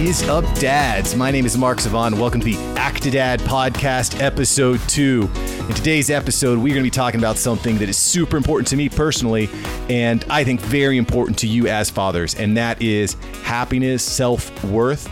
is 0.00 0.22
up, 0.24 0.44
dads? 0.56 1.16
My 1.16 1.30
name 1.30 1.46
is 1.46 1.56
Mark 1.56 1.80
Savon. 1.80 2.18
Welcome 2.18 2.40
to 2.40 2.44
the 2.44 2.56
Actidad 2.74 3.38
podcast, 3.38 4.20
episode 4.20 4.78
two. 4.88 5.26
In 5.68 5.74
today's 5.74 6.10
episode, 6.10 6.58
we're 6.58 6.74
going 6.74 6.76
to 6.76 6.82
be 6.82 6.90
talking 6.90 7.18
about 7.18 7.38
something 7.38 7.78
that 7.78 7.88
is 7.88 7.96
super 7.96 8.36
important 8.36 8.68
to 8.68 8.76
me 8.76 8.90
personally, 8.90 9.48
and 9.88 10.22
I 10.28 10.44
think 10.44 10.60
very 10.60 10.98
important 10.98 11.38
to 11.38 11.46
you 11.46 11.66
as 11.68 11.88
fathers, 11.88 12.34
and 12.34 12.54
that 12.58 12.82
is 12.82 13.14
happiness, 13.42 14.02
self 14.02 14.62
worth 14.64 15.08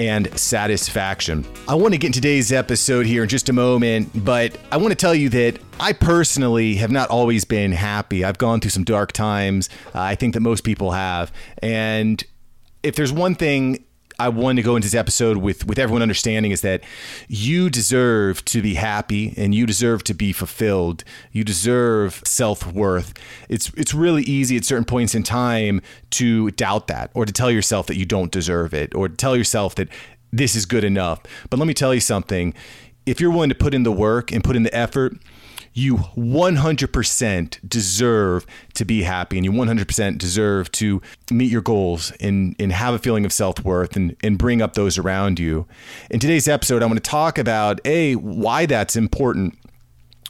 and 0.00 0.36
satisfaction. 0.38 1.44
I 1.68 1.74
want 1.74 1.92
to 1.92 1.98
get 1.98 2.06
in 2.08 2.12
today's 2.14 2.50
episode 2.50 3.04
here 3.04 3.24
in 3.24 3.28
just 3.28 3.50
a 3.50 3.52
moment, 3.52 4.10
but 4.24 4.56
I 4.72 4.78
want 4.78 4.92
to 4.92 4.96
tell 4.96 5.14
you 5.14 5.28
that 5.28 5.58
I 5.78 5.92
personally 5.92 6.76
have 6.76 6.90
not 6.90 7.10
always 7.10 7.44
been 7.44 7.72
happy. 7.72 8.24
I've 8.24 8.38
gone 8.38 8.60
through 8.60 8.70
some 8.70 8.84
dark 8.84 9.12
times. 9.12 9.68
Uh, 9.94 10.00
I 10.00 10.14
think 10.14 10.32
that 10.32 10.40
most 10.40 10.64
people 10.64 10.92
have. 10.92 11.30
And 11.58 12.24
if 12.82 12.96
there's 12.96 13.12
one 13.12 13.34
thing 13.34 13.84
I 14.18 14.28
wanted 14.28 14.62
to 14.62 14.66
go 14.66 14.76
into 14.76 14.86
this 14.86 14.94
episode 14.94 15.38
with 15.38 15.66
with 15.66 15.78
everyone 15.78 16.02
understanding 16.02 16.52
is 16.52 16.60
that 16.60 16.82
you 17.28 17.68
deserve 17.68 18.44
to 18.46 18.62
be 18.62 18.74
happy 18.74 19.34
and 19.36 19.54
you 19.54 19.66
deserve 19.66 20.04
to 20.04 20.14
be 20.14 20.32
fulfilled. 20.32 21.04
You 21.32 21.44
deserve 21.44 22.22
self-worth. 22.24 23.14
It's 23.48 23.70
it's 23.76 23.92
really 23.94 24.22
easy 24.22 24.56
at 24.56 24.64
certain 24.64 24.84
points 24.84 25.14
in 25.14 25.22
time 25.24 25.80
to 26.10 26.50
doubt 26.52 26.86
that 26.88 27.10
or 27.14 27.26
to 27.26 27.32
tell 27.32 27.50
yourself 27.50 27.86
that 27.88 27.96
you 27.96 28.04
don't 28.04 28.30
deserve 28.30 28.72
it 28.72 28.94
or 28.94 29.08
to 29.08 29.16
tell 29.16 29.36
yourself 29.36 29.74
that 29.76 29.88
this 30.32 30.54
is 30.54 30.66
good 30.66 30.84
enough. 30.84 31.20
But 31.50 31.58
let 31.58 31.66
me 31.66 31.74
tell 31.74 31.94
you 31.94 32.00
something. 32.00 32.54
If 33.06 33.20
you're 33.20 33.30
willing 33.30 33.50
to 33.50 33.54
put 33.54 33.74
in 33.74 33.82
the 33.82 33.92
work 33.92 34.32
and 34.32 34.42
put 34.42 34.56
in 34.56 34.62
the 34.62 34.74
effort, 34.74 35.16
you 35.74 35.96
100% 35.96 37.68
deserve 37.68 38.46
to 38.74 38.84
be 38.84 39.02
happy 39.02 39.36
and 39.36 39.44
you 39.44 39.50
100% 39.50 40.18
deserve 40.18 40.70
to 40.72 41.02
meet 41.30 41.50
your 41.50 41.60
goals 41.60 42.12
and, 42.20 42.54
and 42.60 42.72
have 42.72 42.94
a 42.94 42.98
feeling 42.98 43.24
of 43.24 43.32
self-worth 43.32 43.96
and, 43.96 44.16
and 44.22 44.38
bring 44.38 44.62
up 44.62 44.74
those 44.74 44.96
around 44.96 45.38
you. 45.40 45.66
In 46.10 46.20
today's 46.20 46.46
episode, 46.46 46.82
I 46.82 46.86
want 46.86 47.02
to 47.02 47.10
talk 47.10 47.38
about 47.38 47.80
A, 47.84 48.14
why 48.14 48.66
that's 48.66 48.94
important 48.94 49.58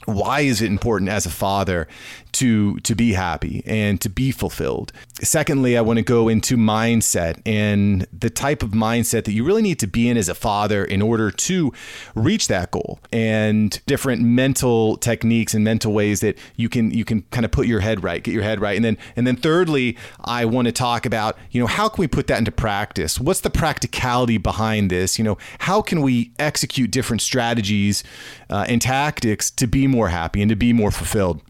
why 0.05 0.41
is 0.41 0.61
it 0.61 0.67
important 0.67 1.09
as 1.09 1.25
a 1.25 1.29
father 1.29 1.87
to 2.33 2.77
to 2.79 2.95
be 2.95 3.13
happy 3.13 3.63
and 3.65 4.01
to 4.01 4.09
be 4.09 4.31
fulfilled? 4.31 4.91
Secondly 5.21 5.77
i 5.77 5.81
want 5.81 5.97
to 5.97 6.03
go 6.03 6.27
into 6.27 6.57
mindset 6.57 7.41
and 7.45 8.07
the 8.11 8.29
type 8.29 8.63
of 8.63 8.71
mindset 8.71 9.25
that 9.25 9.31
you 9.31 9.43
really 9.43 9.61
need 9.61 9.79
to 9.79 9.87
be 9.87 10.09
in 10.09 10.17
as 10.17 10.29
a 10.29 10.35
father 10.35 10.83
in 10.83 11.01
order 11.01 11.31
to 11.31 11.71
reach 12.13 12.47
that 12.47 12.71
goal 12.71 12.99
and 13.11 13.81
different 13.85 14.21
mental 14.21 14.97
techniques 14.97 15.53
and 15.53 15.63
mental 15.63 15.93
ways 15.93 16.19
that 16.19 16.37
you 16.55 16.69
can 16.69 16.91
you 16.91 17.05
can 17.05 17.21
kind 17.31 17.45
of 17.45 17.51
put 17.51 17.67
your 17.67 17.79
head 17.79 18.03
right 18.03 18.23
get 18.23 18.33
your 18.33 18.43
head 18.43 18.59
right. 18.59 18.75
And 18.75 18.83
then 18.83 18.97
and 19.15 19.25
then 19.25 19.35
thirdly 19.35 19.97
i 20.23 20.45
want 20.45 20.67
to 20.67 20.71
talk 20.71 21.05
about 21.05 21.37
you 21.51 21.61
know 21.61 21.67
how 21.67 21.89
can 21.89 22.01
we 22.01 22.07
put 22.07 22.27
that 22.27 22.37
into 22.37 22.51
practice? 22.51 23.19
What's 23.19 23.41
the 23.41 23.49
practicality 23.49 24.37
behind 24.37 24.89
this? 24.89 25.17
You 25.17 25.23
know 25.23 25.37
how 25.59 25.81
can 25.81 26.01
we 26.01 26.31
execute 26.39 26.91
different 26.91 27.21
strategies 27.21 28.03
uh, 28.49 28.65
and 28.67 28.81
tactics 28.81 29.49
to 29.51 29.67
be 29.67 29.87
more 29.95 30.09
happy 30.09 30.41
and 30.41 30.49
to 30.49 30.55
be 30.55 30.73
more 30.73 30.91
fulfilled 30.91 31.41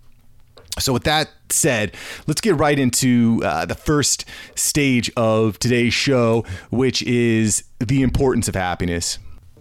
so, 0.77 0.91
with 0.91 1.03
that 1.05 1.29
said, 1.49 1.95
let's 2.27 2.41
get 2.41 2.55
right 2.55 2.77
into 2.77 3.41
uh, 3.45 3.65
the 3.65 3.75
first 3.75 4.25
stage 4.55 5.09
of 5.15 5.57
today's 5.57 5.93
show, 5.93 6.43
which 6.69 7.01
is 7.03 7.63
the 7.79 8.01
importance 8.01 8.47
of 8.47 8.55
happiness. 8.55 9.17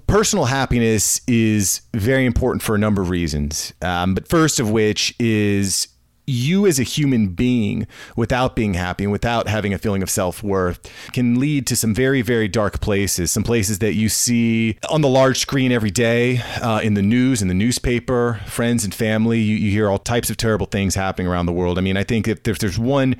Personal 0.09 0.47
happiness 0.47 1.21
is 1.29 1.83
very 1.95 2.27
important 2.27 2.63
for 2.63 2.75
a 2.75 2.79
number 2.79 3.01
of 3.01 3.11
reasons, 3.11 3.73
um, 3.81 4.15
but 4.15 4.29
first 4.29 4.59
of 4.59 4.71
which 4.71 5.15
is 5.21 5.89
you 6.27 6.67
as 6.67 6.79
a 6.79 6.83
human 6.83 7.29
being 7.29 7.87
without 8.17 8.57
being 8.57 8.75
happy 8.75 9.05
and 9.05 9.13
without 9.13 9.49
having 9.49 9.75
a 9.75 9.79
feeling 9.79 10.03
of 10.03 10.09
self-worth 10.09 10.81
can 11.13 11.39
lead 11.39 11.67
to 11.67 11.77
some 11.77 11.95
very 11.95 12.23
very 12.23 12.49
dark 12.49 12.81
places 12.81 13.31
some 13.31 13.43
places 13.43 13.79
that 13.81 13.95
you 13.95 14.09
see 14.09 14.79
on 14.91 15.01
the 15.01 15.09
large 15.09 15.39
screen 15.39 15.71
every 15.71 15.91
day 15.91 16.39
uh, 16.63 16.81
in 16.81 16.95
the 16.95 17.03
news 17.03 17.43
in 17.43 17.49
the 17.49 17.55
newspaper 17.55 18.41
friends 18.47 18.85
and 18.85 18.95
family. 18.95 19.41
You, 19.41 19.57
you, 19.57 19.71
hear 19.71 19.91
all 19.91 19.99
types 19.99 20.31
of 20.31 20.37
terrible 20.37 20.67
things 20.67 20.95
happening 20.95 21.27
around 21.27 21.47
the 21.47 21.53
world. 21.53 21.79
I 21.79 21.81
mean 21.81 21.97
i 21.97 22.05
think 22.05 22.29
if 22.29 22.43
there's 22.43 22.79
one 22.79 23.17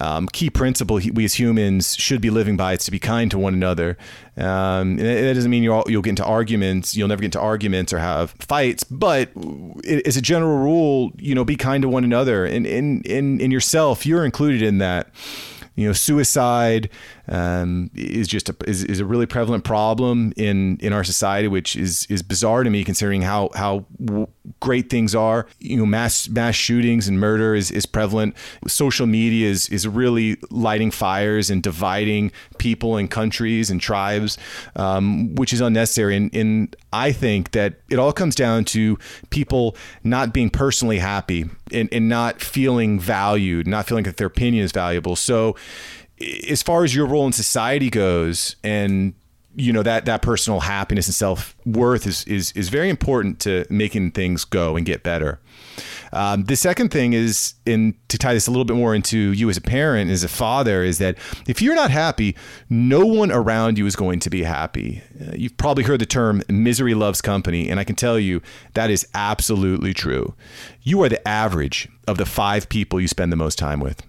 um, 0.00 0.26
key 0.28 0.50
principle 0.50 1.00
we 1.12 1.24
as 1.24 1.38
humans 1.38 1.96
should 1.96 2.20
be 2.20 2.30
living 2.30 2.56
by 2.56 2.72
it's 2.72 2.84
to 2.86 2.90
be 2.90 2.98
kind 2.98 3.30
to 3.30 3.38
one 3.38 3.54
another 3.54 3.96
um, 4.38 4.96
that 4.96 5.34
doesn't 5.34 5.50
mean 5.50 5.62
you'll, 5.62 5.84
you'll 5.88 6.02
get 6.02 6.10
into 6.10 6.24
arguments. 6.24 6.96
You'll 6.96 7.08
never 7.08 7.20
get 7.20 7.26
into 7.26 7.40
arguments 7.40 7.92
or 7.92 7.98
have 7.98 8.30
fights. 8.32 8.84
But 8.84 9.30
as 10.04 10.16
a 10.16 10.22
general 10.22 10.58
rule, 10.58 11.12
you 11.16 11.34
know, 11.34 11.44
be 11.44 11.56
kind 11.56 11.82
to 11.82 11.88
one 11.88 12.04
another 12.04 12.44
and 12.44 12.66
in 12.66 13.02
in 13.02 13.40
in 13.40 13.50
yourself. 13.50 14.06
You're 14.06 14.24
included 14.24 14.62
in 14.62 14.78
that. 14.78 15.10
You 15.74 15.86
know, 15.86 15.92
suicide, 15.92 16.90
um, 17.28 17.90
is 17.94 18.28
just 18.28 18.48
a 18.48 18.56
is, 18.66 18.84
is 18.84 19.00
a 19.00 19.04
really 19.04 19.26
prevalent 19.26 19.64
problem 19.64 20.32
in 20.36 20.78
in 20.80 20.92
our 20.92 21.04
society, 21.04 21.48
which 21.48 21.76
is 21.76 22.06
is 22.06 22.22
bizarre 22.22 22.64
to 22.64 22.70
me 22.70 22.84
considering 22.84 23.22
how 23.22 23.50
how 23.54 23.84
great 24.60 24.90
things 24.90 25.14
are. 25.14 25.46
You 25.58 25.76
know, 25.78 25.86
mass 25.86 26.28
mass 26.28 26.54
shootings 26.54 27.08
and 27.08 27.20
murder 27.20 27.54
is, 27.54 27.70
is 27.70 27.86
prevalent. 27.86 28.34
Social 28.66 29.06
media 29.06 29.48
is 29.48 29.68
is 29.68 29.86
really 29.86 30.36
lighting 30.50 30.90
fires 30.90 31.50
and 31.50 31.62
dividing 31.62 32.32
people 32.58 32.96
and 32.96 33.10
countries 33.10 33.70
and 33.70 33.80
tribes, 33.80 34.38
um, 34.76 35.34
which 35.34 35.52
is 35.52 35.60
unnecessary. 35.60 36.16
And, 36.16 36.34
and 36.34 36.76
I 36.92 37.12
think 37.12 37.52
that 37.52 37.74
it 37.90 37.98
all 37.98 38.12
comes 38.12 38.34
down 38.34 38.64
to 38.66 38.98
people 39.30 39.76
not 40.02 40.32
being 40.32 40.50
personally 40.50 40.98
happy 40.98 41.46
and, 41.72 41.88
and 41.92 42.08
not 42.08 42.40
feeling 42.40 42.98
valued, 42.98 43.66
not 43.66 43.86
feeling 43.86 44.04
that 44.04 44.16
their 44.16 44.26
opinion 44.26 44.64
is 44.64 44.72
valuable. 44.72 45.16
So 45.16 45.56
as 46.48 46.62
far 46.62 46.84
as 46.84 46.94
your 46.94 47.06
role 47.06 47.26
in 47.26 47.32
society 47.32 47.90
goes 47.90 48.56
and 48.64 49.14
you 49.58 49.72
know 49.72 49.82
that 49.82 50.04
that 50.04 50.22
personal 50.22 50.60
happiness 50.60 51.06
and 51.06 51.14
self 51.14 51.56
worth 51.66 52.06
is 52.06 52.24
is 52.24 52.52
is 52.52 52.68
very 52.68 52.88
important 52.88 53.40
to 53.40 53.66
making 53.68 54.12
things 54.12 54.44
go 54.44 54.76
and 54.76 54.86
get 54.86 55.02
better. 55.02 55.40
Um, 56.12 56.44
the 56.44 56.56
second 56.56 56.90
thing 56.90 57.12
is, 57.12 57.54
in 57.66 57.94
to 58.08 58.16
tie 58.16 58.32
this 58.32 58.46
a 58.46 58.50
little 58.50 58.64
bit 58.64 58.76
more 58.76 58.94
into 58.94 59.32
you 59.32 59.50
as 59.50 59.56
a 59.56 59.60
parent, 59.60 60.10
as 60.10 60.24
a 60.24 60.28
father, 60.28 60.82
is 60.82 60.98
that 60.98 61.18
if 61.46 61.60
you're 61.60 61.74
not 61.74 61.90
happy, 61.90 62.36
no 62.70 63.04
one 63.04 63.30
around 63.30 63.78
you 63.78 63.86
is 63.86 63.96
going 63.96 64.20
to 64.20 64.30
be 64.30 64.44
happy. 64.44 65.02
Uh, 65.20 65.32
you've 65.36 65.56
probably 65.56 65.84
heard 65.84 66.00
the 66.00 66.06
term 66.06 66.42
"misery 66.48 66.94
loves 66.94 67.20
company," 67.20 67.68
and 67.68 67.80
I 67.80 67.84
can 67.84 67.96
tell 67.96 68.18
you 68.18 68.40
that 68.74 68.90
is 68.90 69.06
absolutely 69.12 69.92
true. 69.92 70.34
You 70.82 71.02
are 71.02 71.08
the 71.08 71.26
average 71.26 71.88
of 72.06 72.16
the 72.16 72.26
five 72.26 72.68
people 72.68 73.00
you 73.00 73.08
spend 73.08 73.32
the 73.32 73.36
most 73.36 73.58
time 73.58 73.80
with. 73.80 74.07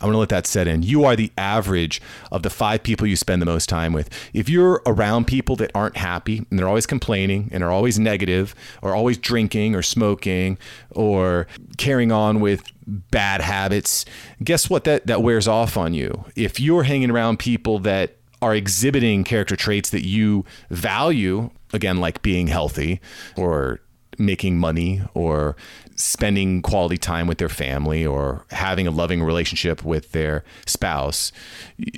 I 0.00 0.06
want 0.06 0.14
to 0.14 0.18
let 0.18 0.28
that 0.30 0.46
set 0.46 0.66
in. 0.66 0.82
You 0.82 1.04
are 1.04 1.14
the 1.14 1.30
average 1.38 2.02
of 2.32 2.42
the 2.42 2.50
five 2.50 2.82
people 2.82 3.06
you 3.06 3.16
spend 3.16 3.40
the 3.40 3.46
most 3.46 3.68
time 3.68 3.92
with. 3.92 4.10
If 4.32 4.48
you're 4.48 4.82
around 4.86 5.26
people 5.26 5.56
that 5.56 5.70
aren't 5.74 5.96
happy 5.96 6.44
and 6.50 6.58
they're 6.58 6.68
always 6.68 6.86
complaining 6.86 7.48
and 7.52 7.62
are 7.62 7.70
always 7.70 7.98
negative 7.98 8.54
or 8.82 8.94
always 8.94 9.16
drinking 9.18 9.74
or 9.74 9.82
smoking 9.82 10.58
or 10.90 11.46
carrying 11.78 12.10
on 12.10 12.40
with 12.40 12.64
bad 12.86 13.40
habits, 13.40 14.04
guess 14.42 14.68
what? 14.68 14.84
That, 14.84 15.06
that 15.06 15.22
wears 15.22 15.46
off 15.46 15.76
on 15.76 15.94
you. 15.94 16.24
If 16.34 16.58
you're 16.58 16.82
hanging 16.82 17.10
around 17.10 17.38
people 17.38 17.78
that 17.80 18.16
are 18.42 18.54
exhibiting 18.54 19.24
character 19.24 19.56
traits 19.56 19.90
that 19.90 20.04
you 20.04 20.44
value, 20.70 21.50
again, 21.72 21.98
like 21.98 22.20
being 22.20 22.48
healthy 22.48 23.00
or 23.36 23.80
making 24.18 24.58
money 24.58 25.02
or 25.14 25.56
spending 25.96 26.62
quality 26.62 26.96
time 26.98 27.26
with 27.26 27.38
their 27.38 27.48
family 27.48 28.04
or 28.04 28.44
having 28.50 28.86
a 28.86 28.90
loving 28.90 29.22
relationship 29.22 29.84
with 29.84 30.12
their 30.12 30.44
spouse 30.66 31.32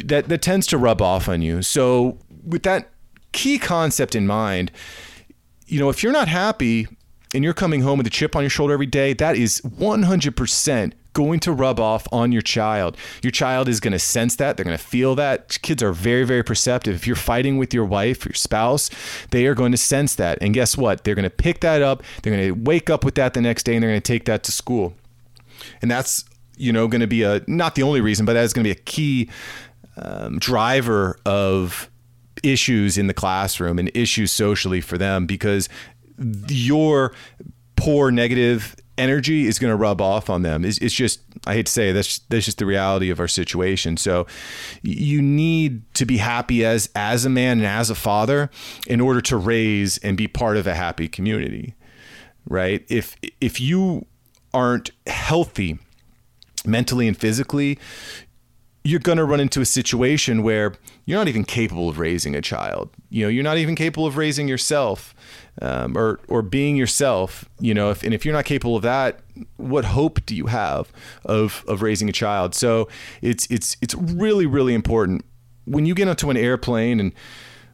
that 0.05 0.29
that 0.29 0.43
tends 0.43 0.67
to 0.67 0.79
rub 0.79 1.01
off 1.01 1.29
on 1.29 1.43
you. 1.43 1.63
So 1.63 2.19
with 2.45 2.63
that 2.65 2.91
key 3.33 3.59
concept 3.59 4.15
in 4.15 4.27
mind 4.27 4.71
you 5.67 5.79
know 5.79 5.89
if 5.89 6.03
you're 6.03 6.13
not 6.13 6.29
happy 6.29 6.87
and 7.35 7.45
you're 7.45 7.55
coming 7.55 7.83
home 7.83 7.99
with 7.99 8.07
a 8.07 8.11
chip 8.11 8.37
on 8.37 8.43
your 8.43 8.51
shoulder 8.51 8.73
every 8.73 8.87
day 8.87 9.13
that 9.13 9.37
is 9.37 9.61
100% 9.63 10.93
going 11.17 11.41
to 11.41 11.51
rub 11.51 11.81
off 11.81 12.07
on 12.13 12.31
your 12.31 12.43
child. 12.43 12.95
Your 13.23 13.31
child 13.31 13.71
is 13.71 13.81
going 13.81 13.93
to 13.93 13.99
sense 13.99 14.37
that. 14.37 14.59
They're 14.59 14.65
going 14.65 14.77
to 14.77 14.85
feel 14.85 15.15
that. 15.15 15.57
Kids 15.63 15.83
are 15.83 15.95
very, 15.95 16.25
very 16.25 16.45
perceptive. 16.45 16.95
If 16.95 17.07
you're 17.07 17.17
fighting 17.17 17.57
with 17.57 17.73
your 17.73 17.87
wife, 17.87 18.27
your 18.27 18.35
spouse, 18.35 18.91
they 19.31 19.47
are 19.47 19.55
going 19.55 19.73
to 19.73 19.79
sense 19.79 20.15
that. 20.17 20.37
And 20.43 20.53
guess 20.53 20.77
what? 20.77 21.05
They're 21.05 21.15
going 21.15 21.23
to 21.23 21.31
pick 21.31 21.61
that 21.61 21.81
up. 21.81 22.03
They're 22.23 22.37
going 22.37 22.55
to 22.55 22.61
wake 22.61 22.91
up 22.91 23.03
with 23.03 23.15
that 23.15 23.33
the 23.33 23.41
next 23.41 23.63
day 23.63 23.75
and 23.75 23.83
they're 23.83 23.93
going 23.93 24.03
to 24.03 24.13
take 24.13 24.27
that 24.27 24.43
to 24.45 24.53
school. 24.53 24.95
And 25.81 25.91
that's, 25.91 26.27
you 26.59 26.71
know, 26.71 26.87
going 26.87 27.01
to 27.01 27.07
be 27.07 27.23
a, 27.23 27.43
not 27.47 27.77
the 27.77 27.83
only 27.83 28.03
reason, 28.03 28.27
but 28.27 28.35
that 28.35 28.45
is 28.45 28.53
going 28.53 28.65
to 28.65 28.69
be 28.69 28.79
a 28.79 28.85
key 28.85 29.31
um, 29.97 30.39
driver 30.39 31.19
of 31.25 31.91
issues 32.43 32.99
in 32.99 33.07
the 33.07 33.15
classroom 33.15 33.79
and 33.79 33.91
issues 33.95 34.33
socially 34.33 34.83
for 34.83 34.99
them 34.99 35.25
because 35.25 35.71
your 36.49 37.15
poor 37.77 38.11
negative 38.11 38.77
energy 38.99 39.47
is 39.47 39.59
going 39.59 39.71
to 39.71 39.77
rub 39.77 40.01
off 40.01 40.31
on 40.31 40.43
them. 40.43 40.65
It's, 40.65 40.79
it's, 40.79 40.95
just, 40.95 41.21
I 41.47 41.55
hate 41.55 41.67
to 41.67 41.73
say, 41.73 41.91
it, 41.91 41.93
that's 41.93 42.19
that's 42.29 42.45
just 42.45 42.59
the 42.59 42.67
reality 42.67 43.11
of 43.11 43.21
our 43.21 43.29
situation. 43.29 43.97
So, 43.97 44.27
you 44.83 45.23
need 45.23 45.83
to 45.95 46.07
be 46.07 46.19
happy 46.19 46.65
as 46.65 46.91
as 46.95 47.25
a 47.25 47.31
man 47.31 47.59
and 47.59 47.67
as 47.67 47.91
a 47.91 47.95
father 47.95 48.51
in 48.87 49.01
order 49.01 49.21
to 49.23 49.37
raise 49.37 49.99
and 49.99 50.17
be 50.17 50.29
part 50.29 50.57
of 50.57 50.67
a 50.67 50.75
happy 50.75 51.09
community, 51.09 51.75
right? 52.49 52.85
If 52.89 53.17
if 53.41 53.61
you 53.61 54.07
aren't 54.53 54.91
healthy 55.07 55.79
mentally 56.65 57.07
and 57.07 57.17
physically, 57.17 57.79
you're 58.87 59.01
going 59.01 59.19
to 59.19 59.25
run 59.25 59.41
into 59.41 59.61
a 59.61 59.67
situation 59.67 60.43
where 60.43 60.75
you're 61.05 61.19
not 61.19 61.29
even 61.29 61.45
capable 61.45 61.89
of 61.89 61.99
raising 61.99 62.35
a 62.35 62.41
child. 62.41 62.91
You 63.11 63.25
know, 63.25 63.29
you're 63.29 63.45
not 63.45 63.59
even 63.59 63.75
capable 63.75 64.07
of 64.07 64.17
raising 64.17 64.49
yourself 64.49 65.15
um, 65.63 65.97
or 65.97 66.21
or 66.29 66.43
being 66.43 66.77
yourself. 66.77 67.49
You 67.61 67.75
know, 67.75 67.91
if, 67.91 68.03
and 68.03 68.13
if 68.15 68.25
you're 68.25 68.35
not 68.35 68.45
capable 68.45 68.77
of 68.77 68.83
that, 68.83 69.21
what 69.57 69.85
hope 69.85 70.25
do 70.27 70.35
you 70.35 70.47
have 70.47 70.93
of 71.25 71.65
of 71.67 71.83
raising 71.83 72.09
a 72.09 72.13
child? 72.13 72.55
So 72.55 72.89
it's 73.23 73.47
it's 73.51 73.77
it's 73.81 73.95
really 73.95 74.47
really 74.47 74.75
important 74.75 75.25
when 75.65 75.85
you 75.85 75.95
get 75.95 76.09
onto 76.09 76.31
an 76.31 76.37
airplane 76.37 77.01
and 77.01 77.13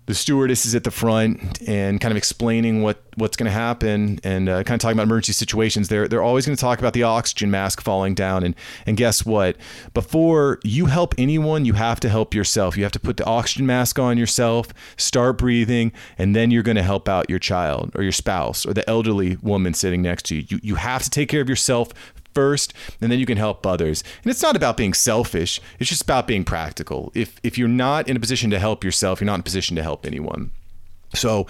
the 0.06 0.14
stewardess 0.14 0.66
is 0.66 0.74
at 0.74 0.82
the 0.84 0.90
front 0.90 1.62
and 1.68 2.00
kind 2.00 2.10
of 2.10 2.16
explaining 2.16 2.82
what 2.82 3.02
what's 3.16 3.36
going 3.36 3.46
to 3.46 3.52
happen 3.52 4.18
and 4.24 4.48
uh, 4.48 4.64
kind 4.64 4.74
of 4.74 4.80
talking 4.80 4.96
about 4.96 5.04
emergency 5.04 5.32
situations. 5.32 5.88
They're 5.88 6.08
they're 6.08 6.22
always 6.22 6.44
going 6.44 6.56
to 6.56 6.60
talk 6.60 6.80
about 6.80 6.92
the 6.92 7.04
oxygen 7.04 7.50
mask 7.50 7.80
falling 7.80 8.14
down 8.14 8.42
and 8.42 8.54
and 8.84 8.96
guess 8.96 9.24
what? 9.24 9.56
Before 9.94 10.58
you 10.64 10.86
help 10.86 11.14
anyone, 11.18 11.64
you 11.64 11.74
have 11.74 12.00
to 12.00 12.08
help 12.08 12.34
yourself. 12.34 12.76
You 12.76 12.82
have 12.82 12.92
to 12.92 13.00
put 13.00 13.16
the 13.16 13.24
oxygen 13.24 13.64
mask 13.64 13.98
on 13.98 14.18
yourself, 14.18 14.68
start 14.96 15.38
breathing, 15.38 15.92
and 16.18 16.34
then 16.34 16.50
you're 16.50 16.64
going 16.64 16.76
to 16.76 16.82
help 16.82 17.08
out 17.08 17.30
your 17.30 17.38
child 17.38 17.92
or 17.94 18.02
your 18.02 18.12
spouse 18.12 18.66
or 18.66 18.74
the 18.74 18.88
elderly 18.90 19.36
woman 19.36 19.72
sitting 19.72 20.02
next 20.02 20.24
to 20.26 20.36
you. 20.36 20.44
You 20.48 20.60
you 20.62 20.74
have 20.76 21.04
to 21.04 21.10
take 21.10 21.28
care 21.28 21.40
of 21.40 21.48
yourself 21.48 21.92
first 22.34 22.72
and 23.00 23.10
then 23.10 23.18
you 23.18 23.26
can 23.26 23.38
help 23.38 23.66
others. 23.66 24.02
And 24.22 24.30
it's 24.30 24.42
not 24.42 24.56
about 24.56 24.76
being 24.76 24.94
selfish, 24.94 25.60
it's 25.78 25.90
just 25.90 26.02
about 26.02 26.26
being 26.26 26.44
practical. 26.44 27.10
If 27.14 27.38
if 27.42 27.58
you're 27.58 27.68
not 27.68 28.08
in 28.08 28.16
a 28.16 28.20
position 28.20 28.50
to 28.50 28.58
help 28.58 28.84
yourself, 28.84 29.20
you're 29.20 29.26
not 29.26 29.34
in 29.34 29.40
a 29.40 29.44
position 29.44 29.76
to 29.76 29.82
help 29.82 30.06
anyone. 30.06 30.50
So, 31.14 31.46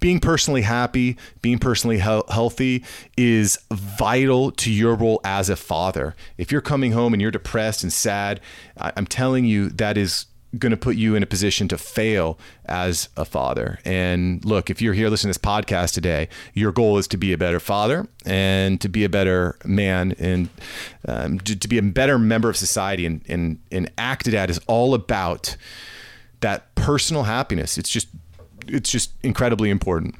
being 0.00 0.20
personally 0.20 0.62
happy, 0.62 1.16
being 1.40 1.58
personally 1.58 1.96
he- 2.00 2.22
healthy 2.28 2.84
is 3.16 3.58
vital 3.72 4.50
to 4.52 4.70
your 4.70 4.94
role 4.94 5.20
as 5.24 5.48
a 5.48 5.56
father. 5.56 6.14
If 6.36 6.52
you're 6.52 6.60
coming 6.60 6.92
home 6.92 7.14
and 7.14 7.22
you're 7.22 7.30
depressed 7.30 7.82
and 7.82 7.92
sad, 7.92 8.40
I- 8.78 8.92
I'm 8.96 9.06
telling 9.06 9.46
you 9.46 9.70
that 9.70 9.96
is 9.96 10.26
going 10.56 10.70
to 10.70 10.76
put 10.76 10.96
you 10.96 11.14
in 11.14 11.22
a 11.22 11.26
position 11.26 11.68
to 11.68 11.76
fail 11.76 12.38
as 12.64 13.08
a 13.16 13.24
father. 13.24 13.78
And 13.84 14.42
look, 14.44 14.70
if 14.70 14.80
you're 14.80 14.94
here 14.94 15.10
listening 15.10 15.32
to 15.32 15.38
this 15.38 15.44
podcast 15.44 15.92
today, 15.92 16.28
your 16.54 16.72
goal 16.72 16.96
is 16.96 17.06
to 17.08 17.16
be 17.18 17.32
a 17.32 17.38
better 17.38 17.60
father 17.60 18.08
and 18.24 18.80
to 18.80 18.88
be 18.88 19.04
a 19.04 19.08
better 19.08 19.58
man 19.64 20.14
and 20.18 20.48
um, 21.06 21.38
to, 21.40 21.56
to, 21.56 21.68
be 21.68 21.76
a 21.76 21.82
better 21.82 22.18
member 22.18 22.48
of 22.48 22.56
society. 22.56 23.04
And, 23.04 23.22
and, 23.28 23.60
and 23.70 23.94
Actidad 23.96 24.48
is 24.48 24.58
all 24.66 24.94
about 24.94 25.56
that 26.40 26.74
personal 26.74 27.24
happiness. 27.24 27.76
It's 27.76 27.90
just, 27.90 28.08
it's 28.66 28.90
just 28.90 29.12
incredibly 29.22 29.68
important. 29.68 30.14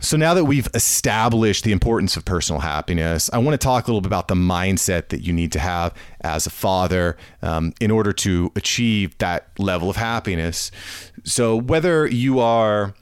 So 0.00 0.16
now 0.16 0.34
that 0.34 0.44
we've 0.44 0.68
established 0.74 1.64
the 1.64 1.72
importance 1.72 2.16
of 2.16 2.24
personal 2.24 2.60
happiness, 2.60 3.28
I 3.32 3.38
want 3.38 3.60
to 3.60 3.64
talk 3.64 3.86
a 3.86 3.90
little 3.90 4.00
bit 4.00 4.06
about 4.06 4.28
the 4.28 4.34
mindset 4.34 5.08
that 5.08 5.22
you 5.22 5.32
need 5.32 5.52
to 5.52 5.58
have 5.58 5.94
as 6.20 6.46
a 6.46 6.50
father 6.50 7.16
um, 7.42 7.72
in 7.80 7.90
order 7.90 8.12
to 8.12 8.52
achieve 8.54 9.16
that 9.18 9.50
level 9.58 9.90
of 9.90 9.96
happiness. 9.96 10.70
So 11.24 11.56
whether 11.56 12.06
you 12.06 12.38
are 12.40 12.94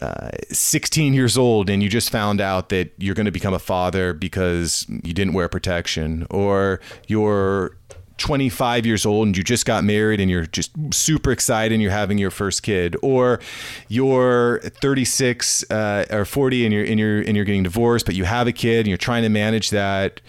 uh, 0.00 0.30
16 0.50 1.14
years 1.14 1.38
old 1.38 1.70
and 1.70 1.82
you 1.82 1.88
just 1.88 2.10
found 2.10 2.40
out 2.40 2.68
that 2.68 2.92
you're 2.98 3.14
going 3.14 3.26
to 3.26 3.32
become 3.32 3.54
a 3.54 3.58
father 3.58 4.12
because 4.12 4.86
you 4.88 5.14
didn't 5.14 5.32
wear 5.32 5.48
protection, 5.48 6.26
or 6.30 6.80
you're 7.06 7.76
25 8.18 8.86
years 8.86 9.04
old 9.04 9.26
and 9.26 9.36
you 9.36 9.42
just 9.42 9.66
got 9.66 9.82
married 9.84 10.20
and 10.20 10.30
you're 10.30 10.46
just 10.46 10.70
super 10.92 11.32
excited 11.32 11.72
and 11.72 11.82
you're 11.82 11.90
having 11.90 12.18
your 12.18 12.30
first 12.30 12.62
kid 12.62 12.96
or 13.02 13.40
you're 13.88 14.60
36 14.60 15.68
uh, 15.70 16.06
or 16.10 16.24
40 16.24 16.64
and 16.64 16.72
you're 16.72 16.84
and 16.84 17.00
you're 17.00 17.20
and 17.20 17.36
you're 17.36 17.44
getting 17.44 17.64
divorced 17.64 18.06
but 18.06 18.14
you 18.14 18.24
have 18.24 18.46
a 18.46 18.52
kid 18.52 18.80
and 18.80 18.88
you're 18.88 18.96
trying 18.96 19.22
to 19.22 19.28
manage 19.28 19.70
that 19.70 20.20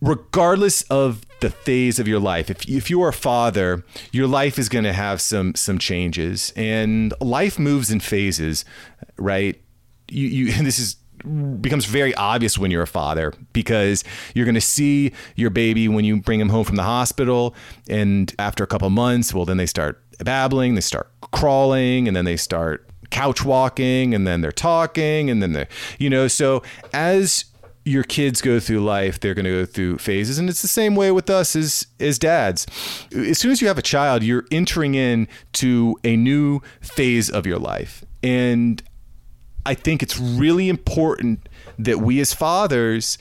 regardless 0.00 0.82
of 0.82 1.22
the 1.40 1.50
phase 1.50 1.98
of 1.98 2.08
your 2.08 2.18
life. 2.20 2.50
If, 2.50 2.68
if 2.68 2.90
you're 2.90 3.08
a 3.08 3.12
father 3.12 3.84
your 4.10 4.26
life 4.26 4.58
is 4.58 4.68
going 4.68 4.84
to 4.84 4.92
have 4.92 5.20
some 5.20 5.54
some 5.54 5.78
changes 5.78 6.52
and 6.56 7.14
life 7.20 7.58
moves 7.58 7.90
in 7.90 8.00
phases 8.00 8.64
right? 9.18 9.60
You, 10.08 10.26
you 10.26 10.52
this 10.62 10.78
is 10.78 10.96
becomes 11.60 11.84
very 11.84 12.14
obvious 12.14 12.58
when 12.58 12.70
you're 12.70 12.82
a 12.82 12.86
father 12.86 13.32
because 13.52 14.04
you're 14.34 14.44
going 14.44 14.54
to 14.54 14.60
see 14.60 15.12
your 15.34 15.50
baby 15.50 15.88
when 15.88 16.04
you 16.04 16.20
bring 16.20 16.40
him 16.40 16.48
home 16.48 16.64
from 16.64 16.76
the 16.76 16.82
hospital 16.82 17.54
and 17.88 18.34
after 18.38 18.62
a 18.62 18.66
couple 18.66 18.88
months 18.90 19.34
well 19.34 19.44
then 19.44 19.56
they 19.56 19.66
start 19.66 20.02
babbling 20.18 20.74
they 20.74 20.80
start 20.80 21.10
crawling 21.32 22.06
and 22.06 22.16
then 22.16 22.24
they 22.24 22.36
start 22.36 22.88
couch 23.10 23.44
walking 23.44 24.14
and 24.14 24.26
then 24.26 24.40
they're 24.40 24.52
talking 24.52 25.30
and 25.30 25.42
then 25.42 25.52
they're 25.52 25.68
you 25.98 26.10
know 26.10 26.28
so 26.28 26.62
as 26.92 27.46
your 27.86 28.02
kids 28.02 28.42
go 28.42 28.58
through 28.58 28.80
life 28.80 29.20
they're 29.20 29.32
going 29.32 29.44
to 29.44 29.50
go 29.50 29.64
through 29.64 29.96
phases 29.96 30.38
and 30.38 30.50
it's 30.50 30.60
the 30.60 30.68
same 30.68 30.96
way 30.96 31.10
with 31.12 31.30
us 31.30 31.54
as 31.54 31.86
as 32.00 32.18
dads. 32.18 32.66
As 33.14 33.38
soon 33.38 33.52
as 33.52 33.62
you 33.62 33.68
have 33.68 33.78
a 33.78 33.82
child 33.82 34.24
you're 34.24 34.44
entering 34.50 34.94
into 34.96 35.96
a 36.02 36.16
new 36.16 36.60
phase 36.80 37.30
of 37.30 37.46
your 37.46 37.58
life. 37.58 38.04
And 38.24 38.82
I 39.66 39.74
think 39.74 40.02
it's 40.02 40.18
really 40.18 40.68
important 40.68 41.48
that 41.78 41.98
we 41.98 42.20
as 42.20 42.32
fathers 42.32 43.18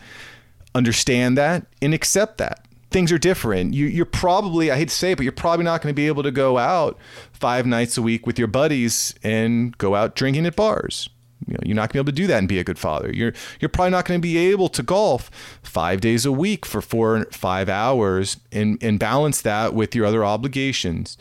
understand 0.76 1.38
that 1.38 1.66
and 1.82 1.94
accept 1.94 2.38
that. 2.38 2.66
Things 2.92 3.12
are 3.12 3.18
different. 3.18 3.74
You, 3.74 4.04
are 4.04 4.06
probably, 4.06 4.72
I 4.72 4.78
hate 4.78 4.90
to 4.90 4.96
say 4.96 5.12
it, 5.12 5.18
but 5.18 5.24
you're 5.24 5.32
probably 5.34 5.66
not 5.66 5.82
going 5.82 5.94
to 5.94 5.96
be 5.96 6.08
able 6.08 6.24
to 6.24 6.32
go 6.32 6.58
out 6.58 6.98
five 7.34 7.66
nights 7.66 7.98
a 7.98 8.02
week 8.02 8.28
with 8.28 8.38
your 8.38 8.48
buddies 8.48 9.14
and 9.24 9.78
go 9.78 9.96
out 9.96 10.16
drinking 10.16 10.46
at 10.46 10.56
bars. 10.56 11.10
You 11.48 11.54
know, 11.54 11.60
you're 11.66 11.76
not 11.76 11.92
going 11.92 12.04
to 12.06 12.12
be 12.12 12.12
able 12.12 12.16
to 12.16 12.24
do 12.24 12.28
that 12.28 12.38
and 12.40 12.48
be 12.48 12.60
a 12.60 12.64
good 12.64 12.80
father. 12.80 13.12
You're 13.14 13.34
you're 13.60 13.70
probably 13.70 13.92
not 13.92 14.06
going 14.06 14.20
to 14.20 14.22
be 14.22 14.38
able 14.38 14.70
to 14.70 14.82
golf 14.82 15.30
five 15.62 16.00
days 16.00 16.26
a 16.26 16.32
week 16.32 16.66
for 16.66 16.82
four 16.82 17.26
five 17.26 17.68
hours 17.68 18.38
and 18.52 18.82
and 18.82 18.98
balance 18.98 19.42
that 19.42 19.74
with 19.74 19.94
your 19.94 20.06
other 20.06 20.24
obligations. 20.24 21.18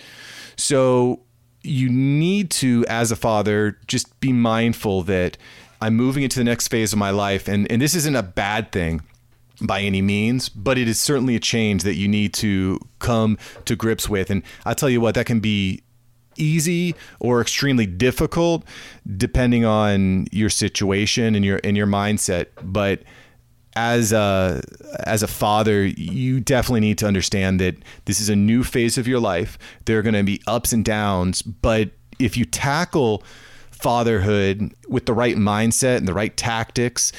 So 0.56 1.24
you 1.64 1.88
need 1.88 2.50
to, 2.50 2.84
as 2.88 3.11
a 3.11 3.16
father, 3.16 3.78
just 3.87 4.20
be 4.20 4.32
mindful 4.32 5.02
that 5.05 5.38
I'm 5.81 5.94
moving 5.94 6.22
into 6.22 6.38
the 6.38 6.44
next 6.44 6.69
phase 6.69 6.93
of 6.93 6.99
my 6.99 7.11
life. 7.11 7.49
And, 7.49 7.70
and 7.70 7.81
this 7.81 7.94
isn't 7.94 8.14
a 8.14 8.22
bad 8.22 8.70
thing 8.70 9.02
by 9.61 9.81
any 9.81 10.02
means, 10.02 10.49
but 10.49 10.78
it 10.78 10.88
is 10.88 11.00
certainly 11.00 11.37
a 11.37 11.40
change 11.40 11.82
that 11.82 11.94
you 11.94 12.08
need 12.08 12.34
to 12.34 12.78
come 12.99 13.38
to 13.64 13.76
grips 13.76 14.08
with. 14.08 14.31
And 14.31 14.43
I'll 14.64 14.75
tell 14.75 14.90
you 14.90 15.00
what, 15.00 15.14
that 15.14 15.26
can 15.26 15.40
be 15.40 15.82
easy 16.37 16.94
or 17.20 17.40
extremely 17.40 17.87
difficult 17.87 18.64
depending 19.17 19.64
on 19.64 20.26
your 20.32 20.50
situation 20.50 21.34
and 21.34 21.44
your 21.44 21.60
and 21.62 21.76
your 21.76 21.87
mindset. 21.87 22.46
But 22.62 23.02
as 23.76 24.12
a 24.12 24.62
as 25.05 25.23
a 25.23 25.26
father, 25.26 25.84
you 25.84 26.41
definitely 26.41 26.81
need 26.81 26.98
to 26.98 27.06
understand 27.06 27.60
that 27.60 27.77
this 28.05 28.20
is 28.20 28.29
a 28.29 28.37
new 28.37 28.63
phase 28.63 28.98
of 28.98 29.08
your 29.08 29.20
life. 29.20 29.58
There 29.84 29.98
are 29.98 30.03
going 30.03 30.15
to 30.15 30.22
be 30.22 30.41
ups 30.46 30.72
and 30.72 30.84
downs, 30.84 31.43
but 31.43 31.91
if 32.19 32.37
you 32.37 32.44
tackle 32.44 33.22
fatherhood 33.70 34.72
with 34.89 35.06
the 35.06 35.13
right 35.13 35.37
mindset 35.37 35.98
and 35.98 36.08
the 36.08 36.15
right 36.15 36.37
tactics, 36.37 37.13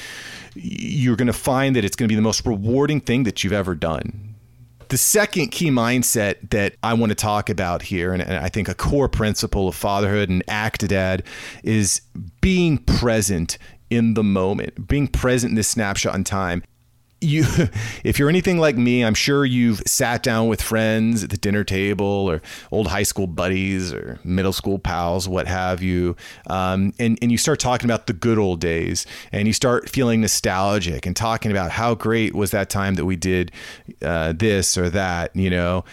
you're 0.54 1.16
going 1.16 1.26
to 1.26 1.32
find 1.32 1.76
that 1.76 1.84
it's 1.84 1.96
going 1.96 2.08
to 2.08 2.12
be 2.12 2.16
the 2.16 2.22
most 2.22 2.44
rewarding 2.46 3.00
thing 3.00 3.24
that 3.24 3.44
you've 3.44 3.52
ever 3.52 3.74
done. 3.74 4.34
The 4.88 4.96
second 4.96 5.48
key 5.48 5.70
mindset 5.70 6.50
that 6.50 6.76
I 6.82 6.94
want 6.94 7.10
to 7.10 7.16
talk 7.16 7.50
about 7.50 7.82
here, 7.82 8.12
and, 8.12 8.22
I 8.22 8.48
think 8.48 8.68
a 8.68 8.74
core 8.74 9.08
principle 9.08 9.68
of 9.68 9.74
fatherhood 9.74 10.28
and 10.28 10.46
Actidad, 10.46 11.24
is 11.64 12.00
being 12.40 12.78
present 12.78 13.58
in 13.90 14.14
the 14.14 14.24
moment, 14.24 14.88
being 14.88 15.08
present 15.08 15.50
in 15.50 15.56
this 15.56 15.68
snapshot 15.68 16.14
in 16.14 16.24
time. 16.24 16.62
You, 17.20 17.44
if 18.04 18.18
you're 18.18 18.28
anything 18.28 18.58
like 18.58 18.76
me, 18.76 19.02
I'm 19.02 19.14
sure 19.14 19.44
you've 19.44 19.80
sat 19.86 20.22
down 20.22 20.48
with 20.48 20.60
friends 20.60 21.24
at 21.24 21.30
the 21.30 21.36
dinner 21.38 21.64
table 21.64 22.04
or 22.06 22.42
old 22.70 22.88
high 22.88 23.04
school 23.04 23.26
buddies 23.26 23.92
or 23.92 24.18
middle 24.22 24.52
school 24.52 24.78
pals, 24.78 25.26
what 25.26 25.46
have 25.46 25.82
you, 25.82 26.14
um, 26.48 26.92
and 26.98 27.18
and 27.22 27.32
you 27.32 27.38
start 27.38 27.58
talking 27.58 27.88
about 27.88 28.06
the 28.06 28.12
good 28.12 28.38
old 28.38 28.60
days, 28.60 29.06
and 29.32 29.46
you 29.46 29.54
start 29.54 29.88
feeling 29.88 30.20
nostalgic 30.20 31.06
and 31.06 31.16
talking 31.16 31.50
about 31.50 31.70
how 31.70 31.94
great 31.94 32.34
was 32.34 32.50
that 32.50 32.68
time 32.68 32.96
that 32.96 33.06
we 33.06 33.16
did 33.16 33.50
uh, 34.02 34.32
this 34.36 34.76
or 34.76 34.90
that, 34.90 35.34
you 35.34 35.48
know 35.48 35.84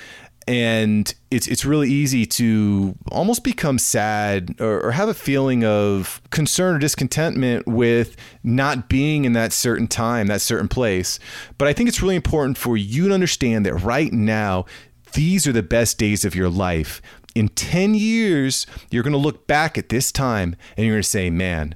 and 0.47 1.13
it's 1.31 1.47
it's 1.47 1.65
really 1.65 1.89
easy 1.89 2.25
to 2.25 2.95
almost 3.11 3.43
become 3.43 3.79
sad 3.79 4.55
or, 4.59 4.81
or, 4.85 4.91
have 4.91 5.07
a 5.07 5.13
feeling 5.13 5.63
of 5.63 6.21
concern 6.31 6.75
or 6.75 6.79
discontentment 6.79 7.65
with 7.67 8.15
not 8.43 8.89
being 8.89 9.25
in 9.25 9.33
that 9.33 9.53
certain 9.53 9.87
time, 9.87 10.27
that 10.27 10.41
certain 10.41 10.67
place. 10.67 11.19
But 11.57 11.67
I 11.67 11.73
think 11.73 11.87
it's 11.87 12.01
really 12.01 12.15
important 12.15 12.57
for 12.57 12.75
you 12.75 13.07
to 13.07 13.13
understand 13.13 13.65
that 13.65 13.75
right 13.75 14.11
now, 14.11 14.65
these 15.13 15.47
are 15.47 15.53
the 15.53 15.63
best 15.63 15.97
days 15.97 16.25
of 16.25 16.35
your 16.35 16.49
life. 16.49 17.01
In 17.35 17.47
10 17.49 17.95
years, 17.95 18.67
you're 18.91 19.03
going 19.03 19.13
to 19.13 19.17
look 19.17 19.47
back 19.47 19.77
at 19.77 19.89
this 19.89 20.11
time 20.11 20.55
and 20.77 20.85
you're 20.85 20.95
going 20.95 21.03
to 21.03 21.09
say, 21.09 21.29
man, 21.29 21.75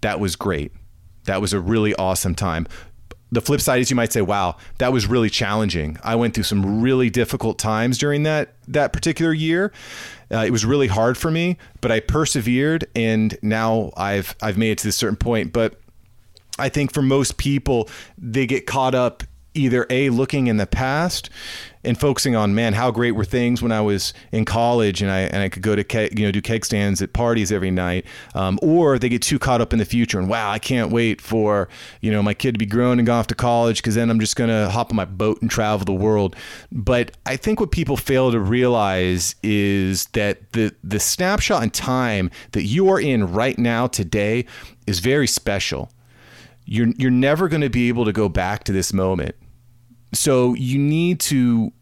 that 0.00 0.18
was 0.18 0.34
great. 0.34 0.72
That 1.24 1.40
was 1.40 1.52
a 1.52 1.60
really 1.60 1.94
awesome 1.96 2.34
time 2.34 2.66
the 3.30 3.40
flip 3.40 3.60
side 3.60 3.80
is 3.80 3.90
you 3.90 3.96
might 3.96 4.12
say, 4.12 4.22
wow, 4.22 4.56
that 4.78 4.92
was 4.92 5.06
really 5.06 5.30
challenging. 5.30 5.98
I 6.02 6.14
went 6.14 6.34
through 6.34 6.44
some 6.44 6.80
really 6.80 7.10
difficult 7.10 7.58
times 7.58 7.98
during 7.98 8.22
that 8.22 8.54
that 8.68 8.92
particular 8.92 9.32
year. 9.32 9.72
Uh, 10.30 10.44
it 10.46 10.50
was 10.50 10.64
really 10.64 10.88
hard 10.88 11.16
for 11.16 11.30
me, 11.30 11.56
but 11.80 11.90
I 11.90 12.00
persevered, 12.00 12.86
and 12.94 13.36
now 13.42 13.92
I've 13.96 14.34
I've 14.42 14.58
made 14.58 14.70
it 14.72 14.78
to 14.78 14.88
this 14.88 14.96
certain 14.96 15.16
point. 15.16 15.52
But 15.52 15.80
I 16.58 16.68
think 16.68 16.92
for 16.92 17.02
most 17.02 17.38
people, 17.38 17.88
they 18.16 18.46
get 18.46 18.66
caught 18.66 18.94
up 18.94 19.22
either 19.58 19.86
a 19.90 20.10
looking 20.10 20.46
in 20.46 20.56
the 20.56 20.66
past 20.66 21.28
and 21.84 21.98
focusing 21.98 22.34
on 22.34 22.54
man 22.54 22.72
how 22.72 22.90
great 22.90 23.12
were 23.12 23.24
things 23.24 23.62
when 23.62 23.72
I 23.72 23.80
was 23.80 24.12
in 24.32 24.44
college 24.44 25.00
and 25.02 25.10
I 25.10 25.20
and 25.20 25.42
I 25.42 25.48
could 25.48 25.62
go 25.62 25.76
to 25.76 25.84
keg, 25.84 26.18
you 26.18 26.26
know 26.26 26.32
do 26.32 26.40
keg 26.40 26.64
stands 26.64 27.00
at 27.02 27.12
parties 27.12 27.52
every 27.52 27.70
night 27.70 28.04
um, 28.34 28.58
or 28.62 28.98
they 28.98 29.08
get 29.08 29.22
too 29.22 29.38
caught 29.38 29.60
up 29.60 29.72
in 29.72 29.78
the 29.78 29.84
future 29.84 30.18
and 30.18 30.28
wow 30.28 30.50
I 30.50 30.58
can't 30.58 30.90
wait 30.90 31.20
for 31.20 31.68
you 32.00 32.10
know 32.10 32.22
my 32.22 32.34
kid 32.34 32.52
to 32.52 32.58
be 32.58 32.66
grown 32.66 32.98
and 32.98 33.06
go 33.06 33.14
off 33.14 33.26
to 33.28 33.34
college 33.34 33.78
because 33.78 33.94
then 33.94 34.10
I'm 34.10 34.20
just 34.20 34.36
gonna 34.36 34.68
hop 34.70 34.90
on 34.90 34.96
my 34.96 35.04
boat 35.04 35.40
and 35.40 35.50
travel 35.50 35.84
the 35.84 35.92
world. 35.92 36.36
But 36.72 37.16
I 37.26 37.36
think 37.36 37.60
what 37.60 37.70
people 37.70 37.96
fail 37.96 38.30
to 38.32 38.40
realize 38.40 39.34
is 39.42 40.06
that 40.08 40.52
the 40.52 40.74
the 40.82 41.00
snapshot 41.00 41.62
in 41.62 41.70
time 41.70 42.30
that 42.52 42.64
you 42.64 42.88
are 42.88 43.00
in 43.00 43.32
right 43.32 43.58
now 43.58 43.86
today 43.86 44.46
is 44.86 45.00
very 45.00 45.26
special. 45.26 45.90
You're 46.64 46.88
you're 46.98 47.10
never 47.10 47.48
going 47.48 47.62
to 47.62 47.70
be 47.70 47.88
able 47.88 48.04
to 48.04 48.12
go 48.12 48.28
back 48.28 48.64
to 48.64 48.72
this 48.72 48.92
moment 48.92 49.34
so 50.12 50.54
you 50.54 50.78
need 50.78 51.20
to 51.20 51.72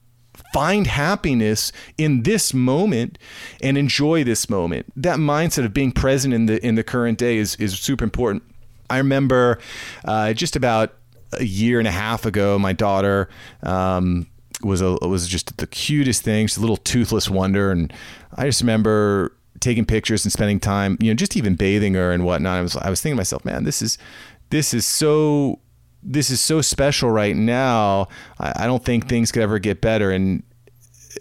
find 0.52 0.86
happiness 0.86 1.72
in 1.98 2.22
this 2.22 2.52
moment 2.52 3.18
and 3.62 3.76
enjoy 3.76 4.24
this 4.24 4.48
moment. 4.48 4.86
That 4.96 5.18
mindset 5.18 5.64
of 5.64 5.72
being 5.74 5.92
present 5.92 6.34
in 6.34 6.46
the 6.46 6.64
in 6.64 6.74
the 6.74 6.84
current 6.84 7.18
day 7.18 7.38
is 7.38 7.56
is 7.56 7.78
super 7.78 8.04
important. 8.04 8.42
I 8.88 8.98
remember 8.98 9.58
uh, 10.04 10.32
just 10.32 10.56
about 10.56 10.94
a 11.32 11.44
year 11.44 11.78
and 11.78 11.88
a 11.88 11.92
half 11.92 12.24
ago, 12.24 12.58
my 12.58 12.72
daughter 12.72 13.28
um, 13.62 14.26
was 14.62 14.80
a 14.80 14.92
was 15.02 15.28
just 15.28 15.56
the 15.58 15.66
cutest 15.66 16.22
thing. 16.22 16.46
She's 16.46 16.56
a 16.56 16.60
little 16.60 16.76
toothless 16.76 17.28
wonder, 17.28 17.70
and 17.70 17.92
I 18.34 18.46
just 18.46 18.60
remember 18.60 19.32
taking 19.60 19.84
pictures 19.84 20.24
and 20.24 20.32
spending 20.32 20.60
time, 20.60 20.98
you 21.00 21.10
know, 21.10 21.14
just 21.14 21.36
even 21.36 21.54
bathing 21.54 21.94
her 21.94 22.12
and 22.12 22.24
whatnot. 22.24 22.58
I 22.58 22.62
was 22.62 22.76
I 22.76 22.90
was 22.90 23.00
thinking 23.00 23.16
to 23.16 23.20
myself, 23.20 23.44
man, 23.44 23.64
this 23.64 23.82
is 23.82 23.98
this 24.50 24.72
is 24.72 24.86
so 24.86 25.58
this 26.06 26.30
is 26.30 26.40
so 26.40 26.60
special 26.60 27.10
right 27.10 27.36
now. 27.36 28.08
I, 28.38 28.64
I 28.64 28.66
don't 28.66 28.84
think 28.84 29.08
things 29.08 29.32
could 29.32 29.42
ever 29.42 29.58
get 29.58 29.80
better. 29.80 30.10
And 30.10 30.42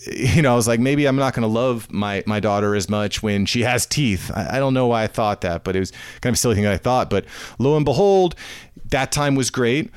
you 0.12 0.42
know, 0.42 0.54
I 0.54 0.56
was 0.56 0.68
like, 0.68 0.80
maybe 0.80 1.06
I'm 1.06 1.16
not 1.16 1.34
going 1.34 1.42
to 1.42 1.48
love 1.48 1.92
my 1.92 2.24
my 2.26 2.40
daughter 2.40 2.76
as 2.76 2.90
much 2.90 3.24
when 3.24 3.46
she 3.46 3.62
has 3.62 3.86
teeth. 3.86 4.32
I, 4.34 4.58
I, 4.58 4.60
don't 4.60 4.74
know 4.74 4.88
why 4.88 5.04
I 5.04 5.08
thought 5.08 5.42
that, 5.42 5.64
but 5.64 5.76
it 5.76 5.80
was 5.80 5.92
kind 6.22 6.32
of 6.32 6.34
a 6.34 6.38
silly 6.38 6.56
thing 6.56 6.68
I 6.68 6.78
thought. 6.78 7.10
But 7.10 7.26
lo 7.60 7.76
and 7.76 7.86
behold, 7.86 8.36
that 8.92 9.12
time 9.12 9.36
was 9.36 9.50
great. 9.50 9.92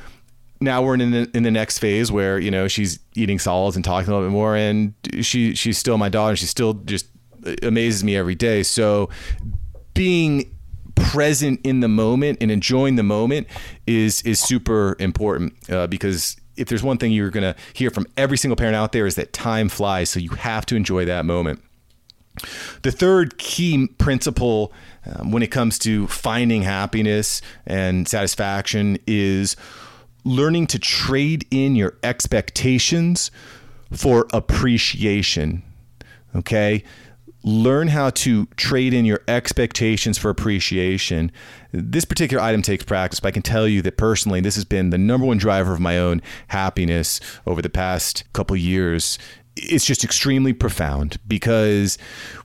Now 0.60 0.82
we're 0.82 0.94
in 0.94 1.10
the, 1.12 1.30
in 1.34 1.44
the 1.44 1.52
next 1.52 1.78
phase 1.78 2.10
where 2.10 2.38
you 2.38 2.50
know 2.50 2.66
she's 2.66 2.98
eating 3.14 3.38
solids 3.38 3.76
and 3.76 3.84
talking 3.84 4.10
a 4.10 4.14
little 4.14 4.28
bit 4.28 4.32
more, 4.32 4.56
and 4.56 4.94
she 5.20 5.54
she's 5.54 5.78
still 5.78 5.98
my 5.98 6.08
daughter. 6.08 6.34
She 6.34 6.46
still 6.46 6.74
just 6.74 7.06
uh, 7.46 7.54
amazes 7.62 8.02
me 8.02 8.16
every 8.16 8.34
day. 8.34 8.62
So 8.62 9.08
being 9.94 10.57
present 11.08 11.58
in 11.64 11.80
the 11.80 11.88
moment 11.88 12.36
and 12.42 12.50
enjoying 12.50 12.96
the 12.96 13.02
moment 13.02 13.46
is 13.86 14.20
is 14.22 14.38
super 14.38 14.94
important 14.98 15.54
uh, 15.70 15.86
because 15.86 16.36
if 16.56 16.68
there's 16.68 16.82
one 16.82 16.98
thing 16.98 17.12
you're 17.12 17.30
going 17.30 17.54
to 17.54 17.58
hear 17.72 17.90
from 17.90 18.06
every 18.16 18.36
single 18.36 18.56
parent 18.56 18.76
out 18.76 18.92
there 18.92 19.06
is 19.06 19.14
that 19.14 19.32
time 19.32 19.70
flies 19.70 20.10
so 20.10 20.20
you 20.20 20.30
have 20.30 20.66
to 20.66 20.76
enjoy 20.76 21.06
that 21.06 21.24
moment. 21.24 21.62
The 22.82 22.92
third 22.92 23.38
key 23.38 23.88
principle 23.98 24.70
um, 25.06 25.32
when 25.32 25.42
it 25.42 25.50
comes 25.50 25.78
to 25.80 26.06
finding 26.08 26.62
happiness 26.62 27.40
and 27.66 28.06
satisfaction 28.06 28.98
is 29.06 29.56
learning 30.24 30.66
to 30.68 30.78
trade 30.78 31.46
in 31.50 31.74
your 31.74 31.96
expectations 32.02 33.30
for 33.90 34.26
appreciation 34.34 35.62
okay 36.36 36.84
learn 37.48 37.88
how 37.88 38.10
to 38.10 38.46
trade 38.56 38.92
in 38.92 39.06
your 39.06 39.22
expectations 39.26 40.18
for 40.18 40.28
appreciation. 40.28 41.32
This 41.72 42.04
particular 42.04 42.42
item 42.42 42.60
takes 42.60 42.84
practice, 42.84 43.20
but 43.20 43.28
I 43.28 43.32
can 43.32 43.42
tell 43.42 43.66
you 43.66 43.80
that 43.82 43.96
personally, 43.96 44.40
this 44.40 44.54
has 44.54 44.66
been 44.66 44.90
the 44.90 44.98
number 44.98 45.26
one 45.26 45.38
driver 45.38 45.72
of 45.72 45.80
my 45.80 45.98
own 45.98 46.20
happiness 46.48 47.20
over 47.46 47.62
the 47.62 47.70
past 47.70 48.24
couple 48.34 48.54
years. 48.54 49.18
It's 49.56 49.86
just 49.86 50.04
extremely 50.04 50.52
profound 50.52 51.18
because 51.26 51.96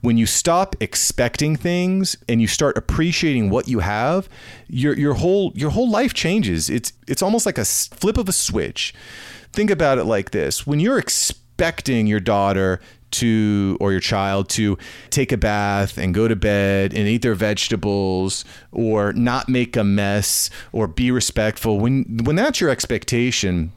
when 0.01 0.17
you 0.17 0.25
stop 0.25 0.75
expecting 0.79 1.57
things 1.57 2.15
and 2.29 2.41
you 2.41 2.47
start 2.47 2.77
appreciating 2.77 3.49
what 3.49 3.67
you 3.67 3.79
have, 3.79 4.29
your 4.67 4.97
your 4.97 5.15
whole 5.15 5.51
your 5.53 5.69
whole 5.71 5.89
life 5.91 6.13
changes. 6.13 6.69
It's 6.69 6.93
it's 7.07 7.21
almost 7.21 7.45
like 7.45 7.59
a 7.59 7.65
flip 7.65 8.17
of 8.17 8.29
a 8.29 8.33
switch. 8.33 8.95
Think 9.51 9.69
about 9.69 9.99
it 9.99 10.05
like 10.05 10.31
this: 10.31 10.65
when 10.65 10.79
you're 10.79 10.97
expecting 10.97 12.07
your 12.07 12.19
daughter 12.19 12.79
to 13.13 13.77
or 13.79 13.91
your 13.91 14.01
child 14.01 14.49
to 14.49 14.77
take 15.09 15.31
a 15.31 15.37
bath 15.37 15.97
and 15.97 16.13
go 16.13 16.27
to 16.27 16.35
bed 16.35 16.93
and 16.93 17.07
eat 17.07 17.21
their 17.21 17.35
vegetables 17.35 18.45
or 18.71 19.13
not 19.13 19.49
make 19.49 19.75
a 19.75 19.83
mess 19.83 20.49
or 20.71 20.87
be 20.87 21.11
respectful. 21.11 21.79
When 21.79 22.19
when 22.23 22.35
that's 22.35 22.59
your 22.59 22.69
expectation 22.69 23.71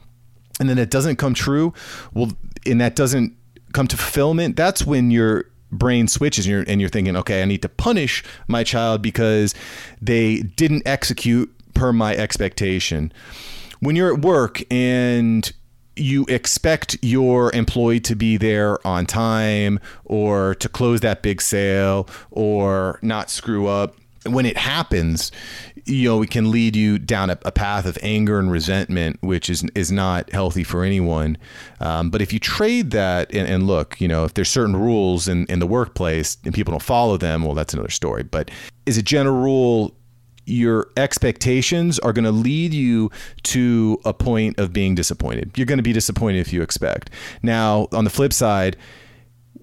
and 0.59 0.69
then 0.69 0.77
it 0.77 0.89
doesn't 0.89 1.17
come 1.17 1.33
true 1.33 1.73
well 2.13 2.31
and 2.65 2.81
that 2.81 2.95
doesn't 2.95 3.35
come 3.73 3.87
to 3.87 3.95
fulfillment 3.95 4.55
that's 4.55 4.85
when 4.85 5.11
your 5.11 5.45
brain 5.71 6.07
switches 6.07 6.45
and 6.45 6.51
you're, 6.51 6.63
and 6.67 6.81
you're 6.81 6.89
thinking 6.89 7.15
okay 7.15 7.43
i 7.43 7.45
need 7.45 7.61
to 7.61 7.69
punish 7.69 8.23
my 8.47 8.63
child 8.63 9.01
because 9.01 9.53
they 10.01 10.37
didn't 10.39 10.81
execute 10.87 11.53
per 11.77 11.93
my 11.93 12.15
expectation. 12.15 13.13
When 13.79 13.95
you're 13.95 14.13
at 14.13 14.21
work 14.21 14.61
and 14.71 15.49
you 15.99 16.25
expect 16.29 16.97
your 17.01 17.53
employee 17.53 17.99
to 18.01 18.15
be 18.15 18.37
there 18.37 18.85
on 18.85 19.05
time 19.05 19.79
or 20.05 20.55
to 20.55 20.69
close 20.69 21.01
that 21.01 21.21
big 21.21 21.41
sale 21.41 22.07
or 22.31 22.99
not 23.01 23.29
screw 23.29 23.67
up. 23.67 23.95
When 24.25 24.45
it 24.45 24.57
happens, 24.57 25.31
you 25.85 26.09
know, 26.09 26.21
it 26.21 26.29
can 26.29 26.51
lead 26.51 26.75
you 26.75 26.99
down 26.99 27.29
a, 27.29 27.39
a 27.45 27.51
path 27.51 27.85
of 27.85 27.97
anger 28.01 28.39
and 28.39 28.51
resentment, 28.51 29.17
which 29.21 29.49
is 29.49 29.63
is 29.73 29.89
not 29.89 30.29
healthy 30.31 30.65
for 30.65 30.83
anyone. 30.83 31.37
Um, 31.79 32.09
but 32.09 32.21
if 32.21 32.33
you 32.33 32.39
trade 32.39 32.91
that 32.91 33.33
and, 33.33 33.47
and, 33.47 33.67
look, 33.67 34.01
you 34.01 34.07
know, 34.09 34.25
if 34.25 34.33
there's 34.33 34.49
certain 34.49 34.75
rules 34.75 35.29
in, 35.29 35.45
in 35.45 35.59
the 35.59 35.67
workplace 35.67 36.37
and 36.43 36.53
people 36.53 36.71
don't 36.71 36.83
follow 36.83 37.15
them, 37.15 37.45
well, 37.45 37.53
that's 37.53 37.73
another 37.73 37.89
story. 37.89 38.23
But 38.23 38.51
as 38.85 38.97
a 38.97 39.01
general 39.01 39.37
rule, 39.37 39.95
your 40.47 40.87
expectations 40.95 41.99
are 41.99 42.13
going 42.13 42.25
to 42.25 42.31
lead 42.31 42.73
you 42.73 43.11
to 43.43 43.99
a 44.05 44.13
point 44.13 44.57
of 44.57 44.71
being 44.71 44.95
disappointed. 44.95 45.51
You're 45.55 45.65
going 45.65 45.77
to 45.77 45.83
be 45.83 45.93
disappointed 45.93 46.39
if 46.39 46.53
you 46.53 46.61
expect. 46.61 47.09
Now, 47.43 47.89
on 47.91 48.05
the 48.05 48.09
flip 48.09 48.31
side, 48.31 48.77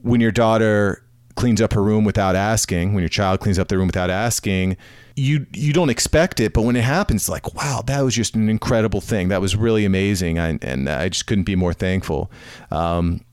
when 0.03 0.21
your 0.21 0.31
daughter 0.31 1.03
cleans 1.37 1.61
up 1.61 1.73
her 1.73 1.83
room 1.83 2.05
without 2.05 2.37
asking, 2.37 2.93
when 2.93 3.03
your 3.03 3.09
child 3.09 3.41
cleans 3.41 3.59
up 3.59 3.69
their 3.69 3.79
room 3.79 3.89
without 3.89 4.11
asking, 4.11 4.77
you 5.17 5.47
you 5.55 5.73
don't 5.73 5.91
expect 5.91 6.41
it, 6.41 6.53
but 6.53 6.63
when 6.63 6.77
it 6.77 6.85
happens, 6.85 7.29
like, 7.29 7.55
wow, 7.55 7.83
that 7.87 8.01
was 8.03 8.15
just 8.15 8.35
an 8.35 8.49
incredible 8.49 9.01
thing. 9.01 9.29
That 9.29 9.41
was 9.41 9.57
really 9.57 9.85
amazing, 9.85 10.39
I, 10.39 10.59
and 10.61 10.89
I 10.89 11.09
just 11.09 11.27
couldn't 11.27 11.45
be 11.45 11.57
more 11.57 11.73
thankful. 11.73 12.31
Um, 12.71 13.25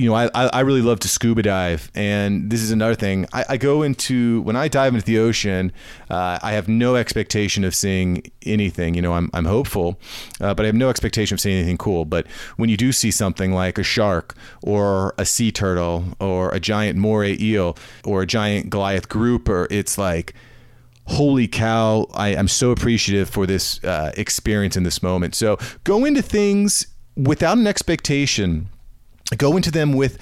you 0.00 0.08
know, 0.08 0.14
I, 0.14 0.30
I 0.32 0.60
really 0.60 0.80
love 0.80 0.98
to 1.00 1.08
scuba 1.08 1.42
dive. 1.42 1.90
And 1.94 2.50
this 2.50 2.62
is 2.62 2.70
another 2.70 2.94
thing. 2.94 3.26
I, 3.34 3.44
I 3.50 3.56
go 3.58 3.82
into, 3.82 4.40
when 4.42 4.56
I 4.56 4.66
dive 4.66 4.94
into 4.94 5.04
the 5.04 5.18
ocean, 5.18 5.72
uh, 6.08 6.38
I 6.42 6.52
have 6.52 6.68
no 6.68 6.96
expectation 6.96 7.64
of 7.64 7.74
seeing 7.74 8.22
anything. 8.46 8.94
You 8.94 9.02
know, 9.02 9.12
I'm, 9.12 9.30
I'm 9.34 9.44
hopeful, 9.44 10.00
uh, 10.40 10.54
but 10.54 10.64
I 10.64 10.66
have 10.68 10.74
no 10.74 10.88
expectation 10.88 11.34
of 11.34 11.40
seeing 11.40 11.58
anything 11.58 11.76
cool. 11.76 12.06
But 12.06 12.26
when 12.56 12.70
you 12.70 12.78
do 12.78 12.92
see 12.92 13.10
something 13.10 13.52
like 13.52 13.76
a 13.76 13.82
shark 13.82 14.34
or 14.62 15.14
a 15.18 15.26
sea 15.26 15.52
turtle 15.52 16.04
or 16.18 16.48
a 16.50 16.60
giant 16.60 16.98
moray 16.98 17.36
eel 17.38 17.76
or 18.02 18.22
a 18.22 18.26
giant 18.26 18.70
Goliath 18.70 19.10
grouper, 19.10 19.66
it's 19.70 19.98
like, 19.98 20.32
holy 21.08 21.46
cow, 21.46 22.06
I, 22.14 22.28
am 22.28 22.48
so 22.48 22.70
appreciative 22.70 23.28
for 23.28 23.44
this 23.44 23.84
uh, 23.84 24.12
experience 24.16 24.78
in 24.78 24.84
this 24.84 25.02
moment. 25.02 25.34
So 25.34 25.58
go 25.84 26.06
into 26.06 26.22
things 26.22 26.86
without 27.16 27.58
an 27.58 27.66
expectation 27.66 28.70
go 29.36 29.56
into 29.56 29.70
them 29.70 29.92
with 29.92 30.18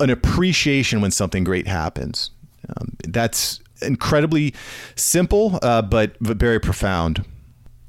an 0.00 0.10
appreciation 0.10 1.00
when 1.00 1.10
something 1.10 1.44
great 1.44 1.66
happens. 1.66 2.30
Um, 2.68 2.96
that's 3.08 3.60
incredibly 3.82 4.54
simple, 4.94 5.58
uh, 5.62 5.82
but, 5.82 6.16
but 6.20 6.36
very 6.36 6.60
profound. 6.60 7.24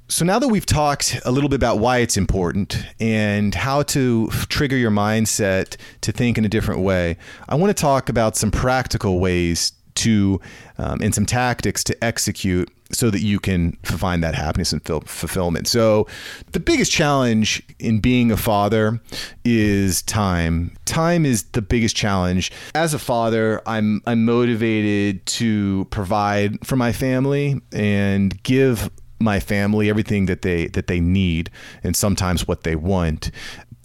So 0.10 0.24
now 0.24 0.40
that 0.40 0.48
we've 0.48 0.66
talked 0.66 1.20
a 1.26 1.32
little 1.32 1.50
bit 1.50 1.58
about 1.58 1.80
why 1.80 1.98
it's 1.98 2.16
important 2.16 2.82
and 3.00 3.54
how 3.54 3.84
to 3.84 4.30
trigger 4.48 4.78
your 4.78 4.92
mindset 4.92 5.76
to 6.02 6.14
think 6.14 6.38
in 6.38 6.46
a 6.46 6.50
different 6.50 6.82
way, 6.82 7.18
I 7.50 7.56
want 7.56 7.76
to 7.76 7.82
talk 7.82 8.08
about 8.08 8.38
some 8.38 8.50
practical 8.50 9.20
ways 9.20 9.74
to 9.96 10.40
um, 10.78 11.00
and 11.02 11.14
some 11.14 11.26
tactics 11.26 11.84
to 11.86 12.04
execute 12.04 12.72
so 12.92 13.10
that 13.10 13.22
you 13.22 13.40
can 13.40 13.74
find 13.84 14.24
that 14.24 14.36
happiness 14.36 14.72
and 14.72 14.82
fulfillment. 14.86 15.68
So, 15.68 16.08
the 16.52 16.60
biggest 16.60 16.92
challenge 16.92 17.62
in 17.80 18.00
being 18.00 18.32
a 18.32 18.38
father 18.38 19.02
is 19.44 20.02
time. 20.04 20.76
Time 20.86 21.26
is 21.26 21.44
the 21.52 21.62
biggest 21.62 21.96
challenge. 21.96 22.52
As 22.76 22.94
a 22.94 23.00
father, 23.00 23.62
I'm 23.66 24.02
I'm 24.06 24.26
motivated 24.26 25.26
to 25.26 25.86
provide 25.90 26.66
for 26.66 26.76
my 26.76 26.92
family 26.92 27.62
and 27.72 28.42
give 28.44 28.90
my 29.20 29.40
family 29.40 29.90
everything 29.90 30.28
that 30.28 30.42
they 30.42 30.68
that 30.68 30.88
they 30.88 31.00
need 31.00 31.50
and 31.84 31.96
sometimes 31.96 32.48
what 32.48 32.64
they 32.64 32.76
want. 32.76 33.32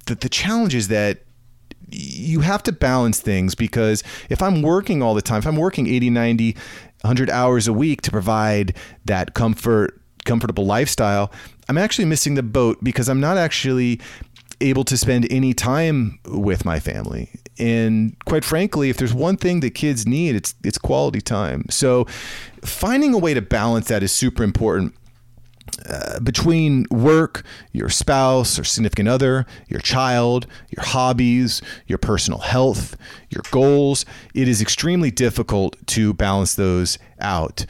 The, 0.07 0.15
the 0.15 0.29
challenge 0.29 0.75
is 0.75 0.89
that 0.89 1.23
you 1.95 2.41
have 2.41 2.63
to 2.63 2.73
balance 2.73 3.21
things 3.21 3.55
because 3.55 4.03
if 4.31 4.43
I'm 4.43 4.63
working 4.63 5.03
all 5.03 5.15
the 5.15 5.23
time, 5.23 5.39
if 5.39 5.47
I'm 5.47 5.57
working 5.57 5.87
80, 5.87 6.11
90, 6.11 6.57
100 7.03 7.31
hours 7.31 7.69
a 7.69 7.73
week 7.73 8.03
to 8.03 8.11
provide 8.11 8.77
that 9.05 9.35
comfort 9.35 9.99
comfortable 10.25 10.65
lifestyle, 10.65 11.33
I'm 11.69 11.79
actually 11.79 12.05
missing 12.05 12.35
the 12.35 12.43
boat 12.43 12.83
because 12.83 13.09
I'm 13.09 13.21
not 13.21 13.37
actually 13.37 14.01
able 14.61 14.85
to 14.85 14.97
spend 14.97 15.27
any 15.31 15.53
time 15.53 16.19
with 16.27 16.65
my 16.65 16.79
family. 16.79 17.31
And 17.59 18.17
quite 18.25 18.45
frankly, 18.45 18.89
if 18.89 18.97
there's 18.97 19.13
one 19.13 19.37
thing 19.37 19.61
that 19.61 19.71
kids 19.71 20.07
need, 20.07 20.35
it's 20.35 20.55
it's 20.65 20.79
quality 20.79 21.21
time. 21.21 21.67
So 21.71 22.07
finding 22.65 23.13
a 23.13 23.19
way 23.19 23.35
to 23.35 23.43
balance 23.43 23.89
that 23.89 24.03
is 24.03 24.13
super 24.13 24.43
important. 24.43 24.95
Uh, 25.89 26.19
between 26.21 26.87
work, 26.91 27.45
your 27.73 27.89
spouse 27.89 28.59
or 28.59 28.65
significant 28.65 29.09
other, 29.09 29.47
your 29.69 29.81
child, 29.81 30.47
your 30.77 30.85
hobbies, 30.85 31.63
your 31.87 31.99
personal 31.99 32.41
health, 32.41 32.97
your 33.31 33.43
goals, 33.51 34.05
it 34.35 34.49
is 34.49 34.61
extremely 34.61 35.11
difficult 35.11 35.77
to 35.87 36.15
balance 36.15 36.55
those 36.57 36.99
out. 37.21 37.65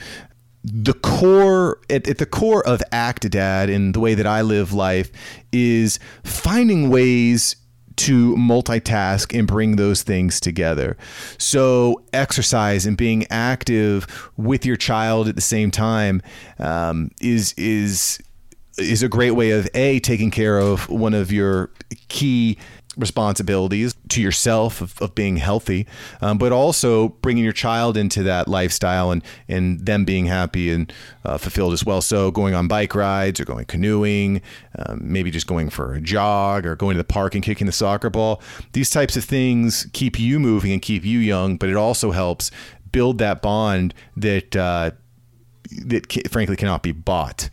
The 0.65 0.95
core 0.95 1.81
at, 1.91 2.09
at, 2.09 2.19
the 2.19 2.27
core 2.27 2.67
of 2.67 2.83
act 2.93 3.29
dad 3.31 3.69
and 3.69 3.95
the 3.95 4.01
way 4.01 4.15
that 4.15 4.27
i 4.27 4.41
live 4.41 4.73
life 4.73 5.11
is 5.53 5.99
finding 6.25 6.89
ways 6.89 7.57
to 8.03 8.35
multitask 8.35 9.37
and 9.39 9.47
bring 9.47 9.77
those 9.77 10.03
things 10.03 10.41
together. 10.41 10.97
So 11.39 12.03
exercise 12.13 12.85
and 12.85 12.97
being 12.97 13.27
active 13.31 14.07
with 14.37 14.67
your 14.67 14.77
child 14.77 15.29
at 15.29 15.37
the 15.37 15.41
same 15.41 15.71
time 15.71 16.21
um, 16.59 17.11
is 17.21 17.55
is 17.57 18.19
is 18.79 19.03
a 19.03 19.09
great 19.09 19.33
way 19.33 19.51
of 19.51 19.69
a 19.75 20.01
taking 20.01 20.33
care 20.33 20.59
of 20.59 20.89
one 20.89 21.15
of 21.15 21.31
your 21.31 21.71
key 22.09 22.59
responsibilities 22.97 23.95
to 24.09 24.21
yourself 24.21 24.81
of, 24.81 25.01
of 25.01 25.15
being 25.15 25.37
healthy, 25.37 25.87
um, 26.21 26.39
but 26.39 26.53
also 26.53 27.09
bringing 27.09 27.43
your 27.43 27.53
child 27.53 27.97
into 27.97 28.23
that 28.23 28.49
lifestyle 28.49 29.11
and, 29.11 29.23
and 29.49 29.87
them 29.87 30.05
being 30.05 30.27
happy 30.27 30.71
and 30.71 30.93
uh, 31.25 31.39
fulfilled 31.39 31.73
as 31.73 31.85
well. 31.85 32.03
So 32.03 32.31
going 32.31 32.55
on 32.55 32.69
bike 32.69 32.95
rides 32.95 33.41
or 33.41 33.45
going 33.45 33.65
canoeing, 33.65 34.43
um, 34.79 35.01
maybe 35.03 35.31
just 35.31 35.47
going 35.47 35.71
for 35.71 35.95
a 35.95 36.01
jog 36.01 36.67
or 36.67 36.77
going 36.77 36.95
to 36.95 36.99
the 36.99 37.05
park 37.05 37.35
and 37.35 37.43
kicking 37.43 37.67
the 37.67 37.73
soccer 37.73 38.11
ball. 38.11 38.43
These 38.73 38.91
types 38.91 39.17
of 39.17 39.25
things 39.25 39.87
keep 39.93 40.19
you 40.19 40.39
moving 40.39 40.73
and 40.73 40.83
keep 40.83 41.05
you 41.05 41.19
young, 41.19 41.57
but 41.57 41.69
it 41.69 41.77
also 41.77 42.11
helps 42.11 42.51
build 42.91 43.19
that 43.19 43.41
bond 43.41 43.95
that 44.17 44.55
uh, 44.55 44.91
that 45.87 46.29
frankly 46.31 46.57
cannot 46.57 46.83
be 46.83 46.93
bought 46.93 47.49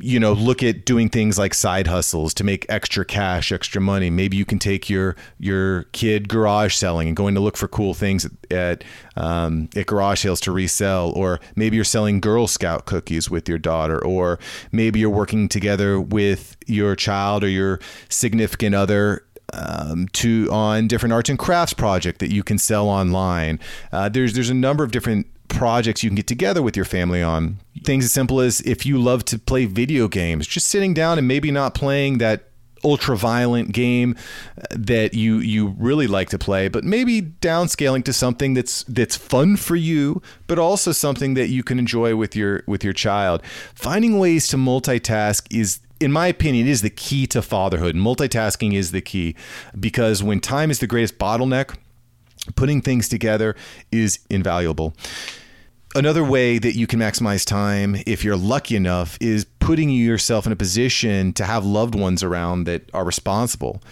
you 0.00 0.20
know 0.20 0.32
look 0.32 0.62
at 0.62 0.84
doing 0.84 1.08
things 1.08 1.38
like 1.38 1.52
side 1.52 1.86
hustles 1.86 2.32
to 2.34 2.44
make 2.44 2.64
extra 2.68 3.04
cash 3.04 3.50
extra 3.50 3.80
money. 3.80 4.10
Maybe 4.10 4.36
you 4.36 4.44
can 4.44 4.58
take 4.58 4.88
your 4.88 5.16
your 5.38 5.84
kid 5.92 6.28
garage 6.28 6.74
selling 6.74 7.08
and 7.08 7.16
going 7.16 7.34
to 7.34 7.40
look 7.40 7.56
for 7.56 7.68
cool 7.68 7.94
things 7.94 8.28
at 8.50 8.84
um, 9.16 9.68
at 9.74 9.86
garage 9.86 10.20
sales 10.20 10.40
to 10.42 10.52
resell. 10.52 11.10
Or 11.10 11.40
maybe 11.56 11.76
you're 11.76 11.84
selling 11.84 12.20
girl 12.20 12.46
scout 12.46 12.86
cookies 12.86 13.28
with 13.28 13.48
your 13.48 13.58
daughter. 13.58 14.02
Or 14.04 14.38
maybe 14.70 15.00
you're 15.00 15.10
working 15.10 15.48
together 15.48 16.00
with 16.00 16.56
your 16.66 16.94
child 16.94 17.42
or 17.42 17.48
your 17.48 17.80
significant 18.08 18.74
other 18.74 19.24
um, 19.52 20.08
to 20.12 20.48
on 20.52 20.86
different 20.86 21.12
arts 21.12 21.30
and 21.30 21.38
crafts 21.38 21.72
project 21.72 22.20
that 22.20 22.32
you 22.32 22.42
can 22.42 22.58
sell 22.58 22.88
online. 22.88 23.58
Uh, 23.90 24.08
there's 24.08 24.34
there's 24.34 24.50
a 24.50 24.54
number 24.54 24.84
of 24.84 24.90
different 24.90 25.26
projects 25.48 26.02
you 26.02 26.10
can 26.10 26.16
get 26.16 26.26
together 26.26 26.62
with 26.62 26.76
your 26.76 26.84
family 26.84 27.22
on. 27.22 27.58
Things 27.84 28.04
as 28.04 28.12
simple 28.12 28.40
as 28.40 28.60
if 28.62 28.84
you 28.86 28.98
love 28.98 29.24
to 29.26 29.38
play 29.38 29.64
video 29.66 30.08
games, 30.08 30.46
just 30.46 30.68
sitting 30.68 30.94
down 30.94 31.18
and 31.18 31.26
maybe 31.26 31.50
not 31.50 31.74
playing 31.74 32.18
that 32.18 32.44
ultra 32.84 33.16
violent 33.16 33.72
game 33.72 34.14
uh, 34.56 34.62
that 34.70 35.12
you 35.12 35.38
you 35.38 35.74
really 35.78 36.06
like 36.06 36.28
to 36.28 36.38
play 36.38 36.68
but 36.68 36.84
maybe 36.84 37.20
downscaling 37.20 38.04
to 38.04 38.12
something 38.12 38.54
that's 38.54 38.84
that's 38.84 39.16
fun 39.16 39.56
for 39.56 39.74
you 39.74 40.22
but 40.46 40.60
also 40.60 40.92
something 40.92 41.34
that 41.34 41.48
you 41.48 41.64
can 41.64 41.76
enjoy 41.80 42.14
with 42.14 42.36
your 42.36 42.62
with 42.68 42.84
your 42.84 42.92
child 42.92 43.42
finding 43.74 44.16
ways 44.20 44.46
to 44.46 44.56
multitask 44.56 45.44
is 45.50 45.80
in 45.98 46.12
my 46.12 46.28
opinion 46.28 46.68
is 46.68 46.80
the 46.80 46.88
key 46.88 47.26
to 47.26 47.42
fatherhood 47.42 47.96
multitasking 47.96 48.72
is 48.74 48.92
the 48.92 49.00
key 49.00 49.34
because 49.80 50.22
when 50.22 50.38
time 50.38 50.70
is 50.70 50.78
the 50.78 50.86
greatest 50.86 51.18
bottleneck 51.18 51.74
putting 52.54 52.80
things 52.80 53.08
together 53.08 53.56
is 53.90 54.20
invaluable. 54.30 54.94
Another 55.94 56.22
way 56.22 56.58
that 56.58 56.76
you 56.76 56.86
can 56.86 57.00
maximize 57.00 57.46
time, 57.46 57.96
if 58.06 58.22
you're 58.22 58.36
lucky 58.36 58.76
enough, 58.76 59.16
is 59.20 59.46
putting 59.58 59.88
yourself 59.88 60.44
in 60.46 60.52
a 60.52 60.56
position 60.56 61.32
to 61.32 61.44
have 61.44 61.64
loved 61.64 61.94
ones 61.94 62.22
around 62.22 62.64
that 62.64 62.90
are 62.92 63.04
responsible. 63.04 63.82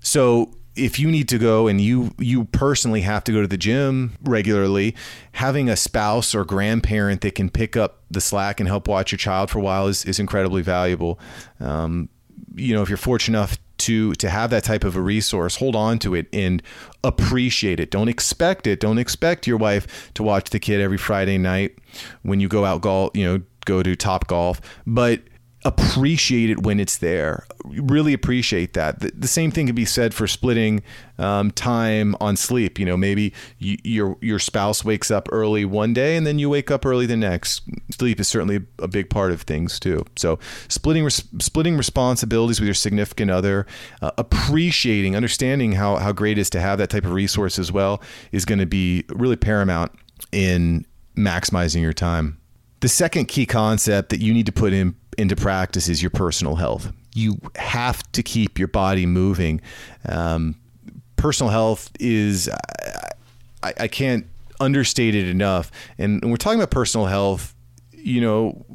So, 0.00 0.50
if 0.76 0.98
you 0.98 1.08
need 1.08 1.28
to 1.28 1.38
go 1.38 1.68
and 1.68 1.80
you 1.80 2.12
you 2.18 2.46
personally 2.46 3.02
have 3.02 3.22
to 3.24 3.32
go 3.32 3.40
to 3.40 3.46
the 3.46 3.56
gym 3.56 4.16
regularly, 4.22 4.96
having 5.32 5.68
a 5.68 5.76
spouse 5.76 6.34
or 6.34 6.44
grandparent 6.44 7.20
that 7.20 7.36
can 7.36 7.48
pick 7.48 7.76
up 7.76 8.02
the 8.10 8.20
slack 8.20 8.58
and 8.58 8.68
help 8.68 8.88
watch 8.88 9.12
your 9.12 9.18
child 9.18 9.50
for 9.50 9.60
a 9.60 9.62
while 9.62 9.86
is, 9.86 10.04
is 10.04 10.18
incredibly 10.18 10.62
valuable. 10.62 11.20
Um, 11.60 12.08
you 12.56 12.74
know, 12.74 12.82
if 12.82 12.88
you're 12.88 12.96
fortunate 12.98 13.38
enough 13.38 13.58
to 13.78 14.14
to 14.14 14.30
have 14.30 14.50
that 14.50 14.64
type 14.64 14.84
of 14.84 14.96
a 14.96 15.00
resource 15.00 15.56
hold 15.56 15.76
on 15.76 15.98
to 15.98 16.14
it 16.14 16.26
and 16.32 16.62
appreciate 17.02 17.80
it. 17.80 17.90
Don't 17.90 18.08
expect 18.08 18.66
it. 18.66 18.80
Don't 18.80 18.98
expect 18.98 19.46
your 19.46 19.56
wife 19.56 20.12
to 20.14 20.22
watch 20.22 20.50
the 20.50 20.58
kid 20.58 20.80
every 20.80 20.98
friday 20.98 21.38
night 21.38 21.76
when 22.22 22.40
you 22.40 22.48
go 22.48 22.64
out 22.64 22.80
golf 22.80 23.10
you 23.14 23.24
know 23.24 23.42
go 23.64 23.82
to 23.82 23.96
top 23.96 24.26
golf 24.26 24.60
but 24.86 25.20
appreciate 25.64 26.50
it 26.50 26.62
when 26.62 26.78
it's 26.78 26.98
there. 26.98 27.46
Really 27.64 28.12
appreciate 28.12 28.74
that. 28.74 29.00
The, 29.00 29.12
the 29.14 29.28
same 29.28 29.50
thing 29.50 29.66
can 29.66 29.74
be 29.74 29.86
said 29.86 30.12
for 30.12 30.26
splitting 30.26 30.82
um, 31.18 31.50
time 31.52 32.14
on 32.20 32.36
sleep. 32.36 32.78
You 32.78 32.84
know, 32.84 32.96
maybe 32.96 33.32
you, 33.58 33.78
your 33.82 34.18
your 34.20 34.38
spouse 34.38 34.84
wakes 34.84 35.10
up 35.10 35.28
early 35.32 35.64
one 35.64 35.94
day 35.94 36.16
and 36.16 36.26
then 36.26 36.38
you 36.38 36.50
wake 36.50 36.70
up 36.70 36.84
early 36.84 37.06
the 37.06 37.16
next. 37.16 37.62
Sleep 37.90 38.20
is 38.20 38.28
certainly 38.28 38.60
a 38.78 38.88
big 38.88 39.08
part 39.08 39.32
of 39.32 39.42
things 39.42 39.80
too. 39.80 40.04
So 40.16 40.38
splitting 40.68 41.04
res- 41.04 41.24
splitting 41.38 41.76
responsibilities 41.76 42.60
with 42.60 42.66
your 42.66 42.74
significant 42.74 43.30
other, 43.30 43.66
uh, 44.02 44.10
appreciating, 44.18 45.16
understanding 45.16 45.72
how 45.72 45.96
how 45.96 46.12
great 46.12 46.38
it 46.38 46.40
is 46.42 46.50
to 46.50 46.60
have 46.60 46.78
that 46.78 46.90
type 46.90 47.04
of 47.04 47.12
resource 47.12 47.58
as 47.58 47.72
well 47.72 48.02
is 48.32 48.44
going 48.44 48.58
to 48.58 48.66
be 48.66 49.04
really 49.08 49.36
paramount 49.36 49.92
in 50.30 50.84
maximizing 51.16 51.80
your 51.80 51.92
time. 51.92 52.38
The 52.80 52.88
second 52.88 53.28
key 53.28 53.46
concept 53.46 54.10
that 54.10 54.20
you 54.20 54.34
need 54.34 54.44
to 54.44 54.52
put 54.52 54.74
in 54.74 54.94
into 55.18 55.36
practice 55.36 55.88
is 55.88 56.02
your 56.02 56.10
personal 56.10 56.56
health. 56.56 56.92
You 57.14 57.38
have 57.56 58.02
to 58.12 58.22
keep 58.22 58.58
your 58.58 58.68
body 58.68 59.06
moving. 59.06 59.60
Um, 60.06 60.56
personal 61.16 61.50
health 61.50 61.90
is, 62.00 62.48
I, 63.62 63.72
I, 63.80 63.88
can't 63.88 64.26
understate 64.60 65.14
it 65.14 65.28
enough. 65.28 65.70
And 65.98 66.20
when 66.22 66.30
we're 66.30 66.36
talking 66.36 66.58
about 66.58 66.70
personal 66.70 67.06
health, 67.06 67.54
you 68.04 68.20
know, 68.20 68.66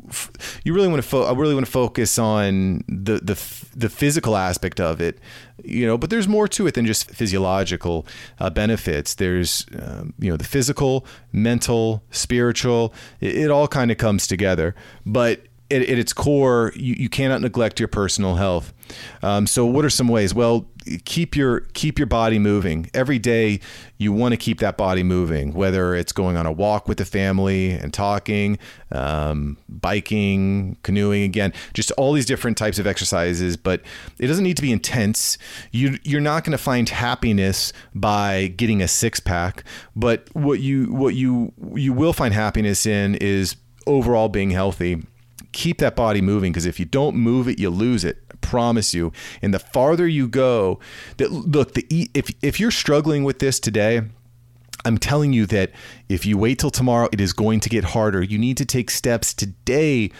you 0.64 0.74
really 0.74 0.88
want 0.88 1.04
to. 1.04 1.08
Fo- 1.08 1.26
I 1.26 1.34
really 1.34 1.54
want 1.54 1.68
to 1.68 1.72
focus 1.72 2.18
on 2.18 2.84
the 2.88 3.20
the 3.20 3.40
the 3.76 3.88
physical 3.88 4.36
aspect 4.36 4.80
of 4.80 5.00
it, 5.00 5.20
you 5.64 5.86
know. 5.86 6.00
But 6.00 6.10
there's 6.10 6.28
more 6.28 6.48
to 6.48 6.66
it 6.66 6.74
than 6.74 6.88
just 6.88 7.12
physiological 7.12 8.08
uh, 8.40 8.50
benefits. 8.50 9.14
There's, 9.14 9.68
um, 9.80 10.16
you 10.18 10.32
know, 10.32 10.36
the 10.36 10.46
physical, 10.46 11.06
mental, 11.32 12.04
spiritual. 12.10 12.92
It, 13.22 13.36
it 13.36 13.52
all 13.52 13.68
kind 13.68 13.92
of 13.92 14.00
comes 14.00 14.26
together. 14.26 14.74
But 15.06 15.42
at, 15.72 15.82
at 15.82 16.00
its 16.00 16.14
core, 16.14 16.72
you, 16.76 16.96
you 16.98 17.10
cannot 17.10 17.42
neglect 17.42 17.80
your 17.80 17.88
personal 17.88 18.36
health. 18.36 18.74
Um, 19.22 19.46
so, 19.46 19.66
what 19.66 19.86
are 19.86 19.90
some 19.90 20.08
ways? 20.08 20.34
Well, 20.34 20.68
keep 21.06 21.36
your 21.36 21.62
keep 21.74 22.00
your 22.00 22.08
body 22.08 22.40
moving 22.40 22.90
every 22.94 23.20
day. 23.20 23.60
You 23.98 24.12
want 24.14 24.32
to 24.34 24.38
keep 24.38 24.60
that 24.60 24.78
body 24.78 25.04
moving, 25.04 25.54
whether 25.54 25.94
it's 25.94 26.12
going 26.12 26.38
on 26.38 26.46
a 26.46 26.52
walk 26.52 26.88
with 26.88 26.98
the 26.98 27.06
family 27.06 27.72
and 27.72 27.94
talking, 27.94 28.58
um, 28.92 29.58
biking, 29.68 30.78
canoeing. 30.84 31.24
Again, 31.24 31.54
just 31.74 31.92
all 31.92 32.14
these 32.14 32.26
different 32.26 32.58
types 32.58 32.80
of 32.80 32.88
exercises. 32.88 33.58
But 33.58 33.82
it 34.18 34.28
doesn't 34.28 34.44
need 34.44 34.56
to 34.58 34.64
be 34.64 34.72
intense. 34.72 35.38
You 35.72 36.00
you're 36.04 36.22
not 36.22 36.44
going 36.44 36.54
to 36.58 36.64
find 36.64 36.90
happiness 36.90 37.74
by 37.94 38.48
getting 38.48 38.82
a 38.82 38.88
six 38.88 39.20
pack. 39.20 39.64
But 39.96 40.28
what 40.34 40.60
you 40.62 40.86
what 40.86 41.14
you 41.16 41.54
you 41.76 41.94
will 41.94 42.14
find 42.14 42.34
happiness 42.34 42.86
in 42.86 43.16
is 43.16 43.56
overall 43.86 44.30
being 44.30 44.52
healthy 44.52 45.04
keep 45.52 45.80
that 45.80 45.96
body 45.96 46.22
moving 46.22 46.52
because 46.52 46.66
if 46.66 46.80
you 46.80 46.86
don't 46.86 47.16
move 47.16 47.48
it, 47.48 47.60
you 47.60 47.70
lose 47.70 48.04
it. 48.04 48.18
I 48.32 48.36
promise 48.42 48.94
you. 48.94 49.12
And 49.42 49.54
the 49.54 49.60
farther 49.60 50.08
you 50.08 50.28
go, 50.28 50.80
that 51.18 51.32
look, 51.32 51.74
the 51.74 52.10
if 52.14 52.32
if 52.42 52.60
you're 52.60 52.72
struggling 52.72 53.24
with 53.24 53.40
this 53.40 53.60
today, 53.60 54.02
I'm 54.86 54.98
telling 54.98 55.34
you 55.34 55.46
that 55.48 55.72
if 56.08 56.26
you 56.26 56.38
wait 56.38 56.60
till 56.60 56.72
tomorrow, 56.72 57.10
it 57.12 57.20
is 57.20 57.34
going 57.34 57.60
to 57.62 57.70
get 57.70 57.84
harder. 57.84 58.24
You 58.24 58.38
need 58.38 58.58
to 58.58 58.66
take 58.66 58.90
steps 58.90 59.34
today 59.34 60.12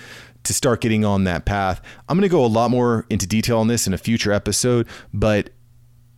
to 0.44 0.54
start 0.54 0.82
getting 0.82 1.06
on 1.06 1.26
that 1.26 1.46
path. 1.46 1.82
I'm 2.08 2.18
going 2.18 2.28
to 2.28 2.32
go 2.32 2.44
a 2.44 2.48
lot 2.48 2.72
more 2.72 3.06
into 3.10 3.28
detail 3.28 3.60
on 3.60 3.68
this 3.68 3.88
in 3.88 3.94
a 3.94 3.98
future 3.98 4.32
episode, 4.32 4.88
but 5.14 5.52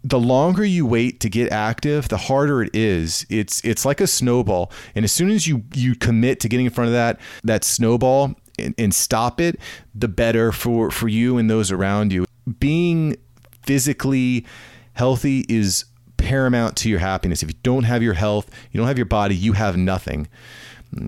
the 0.03 0.19
longer 0.19 0.65
you 0.65 0.85
wait 0.85 1.19
to 1.19 1.29
get 1.29 1.51
active, 1.51 2.07
the 2.07 2.17
harder 2.17 2.63
it 2.63 2.71
is. 2.73 3.25
It's 3.29 3.63
it's 3.63 3.85
like 3.85 4.01
a 4.01 4.07
snowball, 4.07 4.71
and 4.95 5.05
as 5.05 5.11
soon 5.11 5.29
as 5.29 5.47
you 5.47 5.63
you 5.75 5.95
commit 5.95 6.39
to 6.41 6.49
getting 6.49 6.65
in 6.65 6.71
front 6.71 6.87
of 6.87 6.93
that 6.93 7.19
that 7.43 7.63
snowball, 7.63 8.33
and, 8.59 8.75
and 8.77 8.93
stop 8.93 9.41
it, 9.41 9.59
the 9.93 10.07
better 10.07 10.51
for 10.51 10.91
for 10.91 11.07
you 11.07 11.37
and 11.37 11.49
those 11.49 11.71
around 11.71 12.11
you. 12.13 12.25
Being 12.59 13.15
physically 13.63 14.45
healthy 14.93 15.45
is 15.47 15.85
paramount 16.17 16.75
to 16.77 16.89
your 16.89 16.99
happiness. 16.99 17.43
If 17.43 17.49
you 17.49 17.57
don't 17.63 17.83
have 17.83 18.03
your 18.03 18.13
health, 18.13 18.49
you 18.71 18.77
don't 18.77 18.87
have 18.87 18.97
your 18.97 19.05
body, 19.05 19.35
you 19.35 19.53
have 19.53 19.77
nothing. 19.77 20.27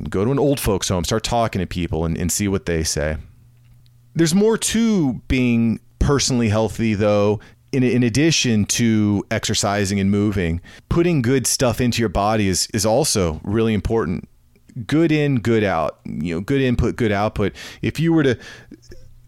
Go 0.09 0.23
to 0.23 0.31
an 0.31 0.39
old 0.39 0.59
folks 0.59 0.89
home, 0.89 1.03
start 1.03 1.23
talking 1.23 1.59
to 1.59 1.67
people 1.67 2.05
and, 2.05 2.17
and 2.17 2.31
see 2.31 2.47
what 2.47 2.65
they 2.65 2.83
say. 2.83 3.17
There's 4.15 4.33
more 4.33 4.57
to 4.57 5.13
being 5.27 5.79
personally 5.99 6.49
healthy, 6.49 6.93
though, 6.93 7.39
in, 7.71 7.83
in 7.83 8.03
addition 8.03 8.65
to 8.65 9.25
exercising 9.31 9.99
and 9.99 10.09
moving, 10.11 10.61
putting 10.89 11.21
good 11.21 11.47
stuff 11.47 11.81
into 11.81 12.01
your 12.01 12.09
body 12.09 12.47
is, 12.47 12.67
is 12.73 12.85
also 12.85 13.41
really 13.43 13.73
important. 13.73 14.29
Good 14.87 15.11
in, 15.11 15.39
good 15.39 15.63
out. 15.63 15.99
You 16.05 16.35
know, 16.35 16.41
good 16.41 16.61
input, 16.61 16.95
good 16.95 17.11
output. 17.11 17.53
If 17.81 17.99
you 17.99 18.13
were 18.13 18.23
to 18.23 18.37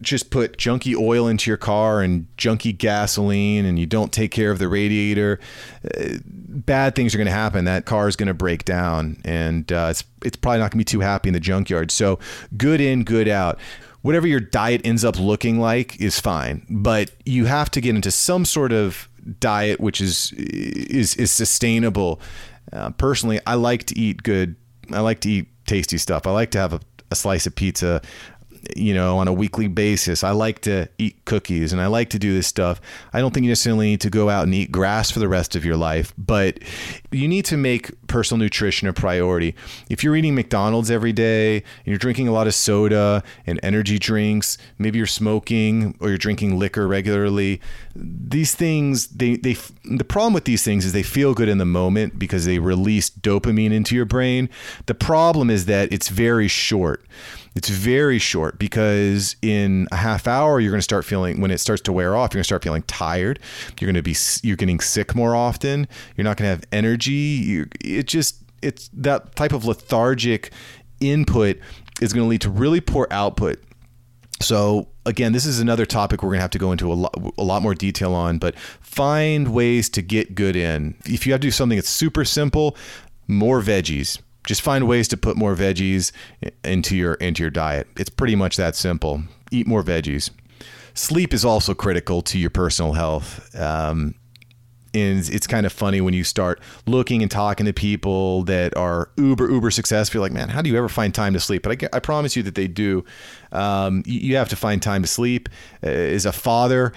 just 0.02 0.30
put 0.30 0.58
junky 0.58 0.94
oil 0.94 1.26
into 1.26 1.50
your 1.50 1.56
car 1.56 2.02
and 2.02 2.26
junky 2.36 2.76
gasoline 2.76 3.64
and 3.64 3.78
you 3.78 3.86
don't 3.86 4.12
take 4.12 4.30
care 4.30 4.50
of 4.50 4.58
the 4.58 4.68
radiator, 4.68 5.40
uh, 5.84 6.18
bad 6.24 6.94
things 6.94 7.14
are 7.14 7.18
going 7.18 7.26
to 7.26 7.32
happen. 7.32 7.64
That 7.64 7.86
car 7.86 8.08
is 8.08 8.16
going 8.16 8.26
to 8.26 8.34
break 8.34 8.64
down 8.64 9.20
and 9.24 9.70
uh, 9.72 9.88
it's, 9.90 10.04
it's 10.24 10.36
probably 10.36 10.58
not 10.58 10.70
going 10.70 10.72
to 10.72 10.76
be 10.78 10.84
too 10.84 11.00
happy 11.00 11.28
in 11.28 11.32
the 11.32 11.40
junkyard. 11.40 11.90
So, 11.90 12.18
good 12.56 12.80
in, 12.80 13.04
good 13.04 13.28
out 13.28 13.58
whatever 14.06 14.28
your 14.28 14.38
diet 14.38 14.80
ends 14.84 15.04
up 15.04 15.18
looking 15.18 15.58
like 15.58 16.00
is 16.00 16.20
fine, 16.20 16.64
but 16.70 17.10
you 17.24 17.46
have 17.46 17.68
to 17.68 17.80
get 17.80 17.96
into 17.96 18.12
some 18.12 18.44
sort 18.44 18.72
of 18.72 19.08
diet 19.40 19.80
which 19.80 20.00
is 20.00 20.32
is 20.32 21.16
is 21.16 21.32
sustainable. 21.32 22.20
Uh, 22.72 22.90
personally, 22.90 23.40
I 23.46 23.54
like 23.54 23.84
to 23.86 23.98
eat 23.98 24.22
good. 24.22 24.54
I 24.92 25.00
like 25.00 25.20
to 25.20 25.30
eat 25.30 25.48
tasty 25.66 25.98
stuff. 25.98 26.26
I 26.26 26.30
like 26.30 26.50
to 26.52 26.58
have 26.58 26.72
a, 26.72 26.80
a 27.10 27.14
slice 27.14 27.46
of 27.46 27.54
pizza 27.54 28.02
you 28.74 28.94
know, 28.94 29.18
on 29.18 29.28
a 29.28 29.32
weekly 29.32 29.68
basis. 29.68 30.24
I 30.24 30.30
like 30.30 30.60
to 30.60 30.88
eat 30.98 31.24
cookies 31.24 31.72
and 31.72 31.80
I 31.80 31.86
like 31.86 32.10
to 32.10 32.18
do 32.18 32.34
this 32.34 32.46
stuff. 32.46 32.80
I 33.12 33.20
don't 33.20 33.32
think 33.32 33.44
you 33.44 33.50
necessarily 33.50 33.86
need 33.86 34.00
to 34.00 34.10
go 34.10 34.28
out 34.28 34.44
and 34.44 34.54
eat 34.54 34.72
grass 34.72 35.10
for 35.10 35.18
the 35.18 35.28
rest 35.28 35.54
of 35.54 35.64
your 35.64 35.76
life, 35.76 36.12
but 36.16 36.58
you 37.12 37.28
need 37.28 37.44
to 37.46 37.56
make 37.56 38.05
personal 38.06 38.38
nutrition 38.38 38.88
a 38.88 38.92
priority. 38.92 39.54
If 39.88 40.02
you're 40.02 40.16
eating 40.16 40.34
McDonald's 40.34 40.90
every 40.90 41.12
day 41.12 41.56
and 41.56 41.86
you're 41.86 41.98
drinking 41.98 42.28
a 42.28 42.32
lot 42.32 42.46
of 42.46 42.54
soda 42.54 43.22
and 43.46 43.60
energy 43.62 43.98
drinks, 43.98 44.58
maybe 44.78 44.98
you're 44.98 45.06
smoking 45.06 45.96
or 46.00 46.08
you're 46.08 46.18
drinking 46.18 46.58
liquor 46.58 46.86
regularly, 46.86 47.60
these 47.94 48.54
things 48.54 49.08
they 49.08 49.36
they 49.36 49.56
the 49.84 50.04
problem 50.04 50.32
with 50.32 50.44
these 50.44 50.62
things 50.62 50.84
is 50.84 50.92
they 50.92 51.02
feel 51.02 51.34
good 51.34 51.48
in 51.48 51.58
the 51.58 51.64
moment 51.64 52.18
because 52.18 52.44
they 52.44 52.58
release 52.58 53.10
dopamine 53.10 53.72
into 53.72 53.94
your 53.94 54.04
brain. 54.04 54.48
The 54.86 54.94
problem 54.94 55.50
is 55.50 55.66
that 55.66 55.92
it's 55.92 56.08
very 56.08 56.48
short. 56.48 57.04
It's 57.56 57.70
very 57.70 58.18
short 58.18 58.58
because 58.58 59.34
in 59.40 59.88
a 59.90 59.96
half 59.96 60.28
hour 60.28 60.60
you're 60.60 60.70
going 60.70 60.78
to 60.78 60.82
start 60.82 61.06
feeling 61.06 61.40
when 61.40 61.50
it 61.50 61.58
starts 61.58 61.80
to 61.82 61.92
wear 61.92 62.14
off, 62.14 62.34
you're 62.34 62.38
going 62.38 62.42
to 62.42 62.44
start 62.44 62.62
feeling 62.62 62.82
tired. 62.82 63.38
You're 63.80 63.90
going 63.90 63.94
to 63.94 64.02
be 64.02 64.14
you're 64.46 64.58
getting 64.58 64.78
sick 64.78 65.14
more 65.14 65.34
often. 65.34 65.88
You're 66.16 66.24
not 66.24 66.36
going 66.36 66.48
to 66.48 66.50
have 66.50 66.64
energy. 66.70 67.12
You, 67.12 67.66
it 67.96 68.06
just 68.06 68.42
it's 68.62 68.88
that 68.92 69.36
type 69.36 69.52
of 69.52 69.64
lethargic 69.64 70.50
input 71.00 71.58
is 72.00 72.12
going 72.12 72.24
to 72.24 72.28
lead 72.28 72.40
to 72.42 72.50
really 72.50 72.80
poor 72.80 73.06
output. 73.10 73.62
So 74.40 74.88
again, 75.06 75.32
this 75.32 75.46
is 75.46 75.60
another 75.60 75.86
topic 75.86 76.22
we're 76.22 76.30
going 76.30 76.38
to 76.38 76.42
have 76.42 76.50
to 76.50 76.58
go 76.58 76.72
into 76.72 76.92
a 76.92 76.94
lot, 76.94 77.14
a 77.38 77.42
lot 77.42 77.62
more 77.62 77.74
detail 77.74 78.12
on, 78.12 78.38
but 78.38 78.58
find 78.58 79.52
ways 79.54 79.88
to 79.90 80.02
get 80.02 80.34
good 80.34 80.56
in. 80.56 80.94
If 81.06 81.26
you 81.26 81.32
have 81.32 81.40
to 81.40 81.46
do 81.46 81.50
something 81.50 81.76
that's 81.76 81.88
super 81.88 82.24
simple, 82.24 82.76
more 83.28 83.62
veggies 83.62 84.18
just 84.46 84.62
find 84.62 84.88
ways 84.88 85.08
to 85.08 85.16
put 85.16 85.36
more 85.36 85.54
veggies 85.54 86.12
into 86.64 86.96
your 86.96 87.14
into 87.14 87.42
your 87.42 87.50
diet. 87.50 87.88
It's 87.96 88.08
pretty 88.08 88.36
much 88.36 88.56
that 88.56 88.74
simple. 88.76 89.24
Eat 89.50 89.66
more 89.66 89.82
veggies. 89.82 90.30
Sleep 90.94 91.34
is 91.34 91.44
also 91.44 91.74
critical 91.74 92.22
to 92.22 92.38
your 92.38 92.48
personal 92.48 92.94
health. 92.94 93.54
Um, 93.54 94.14
it's 94.96 95.46
kind 95.46 95.66
of 95.66 95.72
funny 95.72 96.00
when 96.00 96.14
you 96.14 96.24
start 96.24 96.60
looking 96.86 97.22
and 97.22 97.30
talking 97.30 97.66
to 97.66 97.72
people 97.72 98.42
that 98.44 98.76
are 98.76 99.10
uber 99.16 99.50
uber 99.50 99.70
successful. 99.70 100.18
You're 100.18 100.22
like, 100.22 100.32
man, 100.32 100.48
how 100.48 100.62
do 100.62 100.70
you 100.70 100.76
ever 100.76 100.88
find 100.88 101.14
time 101.14 101.32
to 101.34 101.40
sleep? 101.40 101.62
But 101.62 101.84
I, 101.84 101.96
I 101.96 102.00
promise 102.00 102.36
you 102.36 102.42
that 102.44 102.54
they 102.54 102.68
do. 102.68 103.04
Um, 103.52 104.02
you, 104.06 104.20
you, 104.20 104.36
have 104.36 104.48
to 104.50 104.56
find 104.56 104.82
time 104.82 105.02
to 105.02 105.08
sleep. 105.08 105.48
Uh, 105.82 105.88
as 105.88 106.26
a 106.26 106.32
father, 106.32 106.92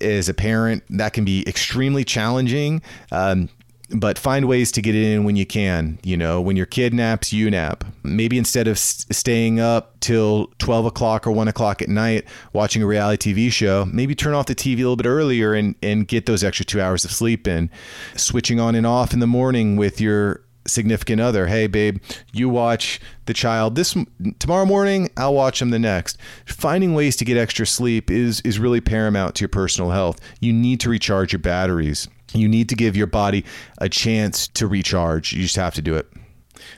as 0.00 0.28
a 0.28 0.34
parent, 0.34 0.84
that 0.90 1.12
can 1.12 1.24
be 1.24 1.46
extremely 1.46 2.04
challenging. 2.04 2.82
Um, 3.10 3.48
but 3.90 4.18
find 4.18 4.46
ways 4.46 4.70
to 4.72 4.82
get 4.82 4.94
it 4.94 5.02
in 5.02 5.24
when 5.24 5.36
you 5.36 5.46
can. 5.46 5.98
You 6.02 6.16
know, 6.16 6.40
when 6.40 6.56
your 6.56 6.66
kid 6.66 6.92
naps, 6.92 7.32
you 7.32 7.50
nap. 7.50 7.84
Maybe 8.02 8.38
instead 8.38 8.68
of 8.68 8.78
staying 8.78 9.60
up 9.60 9.98
till 10.00 10.52
12 10.58 10.86
o'clock 10.86 11.26
or 11.26 11.30
1 11.30 11.48
o'clock 11.48 11.80
at 11.80 11.88
night 11.88 12.24
watching 12.52 12.82
a 12.82 12.86
reality 12.86 13.34
TV 13.34 13.50
show, 13.50 13.86
maybe 13.86 14.14
turn 14.14 14.34
off 14.34 14.46
the 14.46 14.54
TV 14.54 14.74
a 14.74 14.78
little 14.78 14.96
bit 14.96 15.06
earlier 15.06 15.54
and, 15.54 15.74
and 15.82 16.06
get 16.06 16.26
those 16.26 16.44
extra 16.44 16.64
two 16.64 16.80
hours 16.80 17.04
of 17.04 17.10
sleep 17.10 17.48
in. 17.48 17.70
Switching 18.16 18.60
on 18.60 18.74
and 18.74 18.86
off 18.86 19.12
in 19.12 19.20
the 19.20 19.26
morning 19.26 19.76
with 19.76 20.00
your 20.00 20.42
significant 20.66 21.20
other. 21.20 21.46
Hey, 21.46 21.66
babe, 21.66 21.98
you 22.32 22.48
watch 22.48 23.00
the 23.24 23.32
child 23.32 23.74
this 23.74 23.96
tomorrow 24.38 24.66
morning. 24.66 25.10
I'll 25.16 25.34
watch 25.34 25.60
them 25.60 25.70
the 25.70 25.78
next. 25.78 26.18
Finding 26.44 26.94
ways 26.94 27.16
to 27.16 27.24
get 27.24 27.36
extra 27.36 27.66
sleep 27.66 28.10
is 28.10 28.40
is 28.42 28.58
really 28.58 28.80
paramount 28.80 29.34
to 29.36 29.42
your 29.42 29.48
personal 29.48 29.90
health. 29.90 30.20
You 30.40 30.52
need 30.52 30.80
to 30.80 30.90
recharge 30.90 31.32
your 31.32 31.40
batteries. 31.40 32.08
You 32.34 32.48
need 32.48 32.68
to 32.68 32.76
give 32.76 32.96
your 32.96 33.06
body 33.06 33.44
a 33.78 33.88
chance 33.88 34.48
to 34.48 34.66
recharge. 34.66 35.32
You 35.32 35.42
just 35.42 35.56
have 35.56 35.74
to 35.74 35.82
do 35.82 35.94
it. 35.94 36.06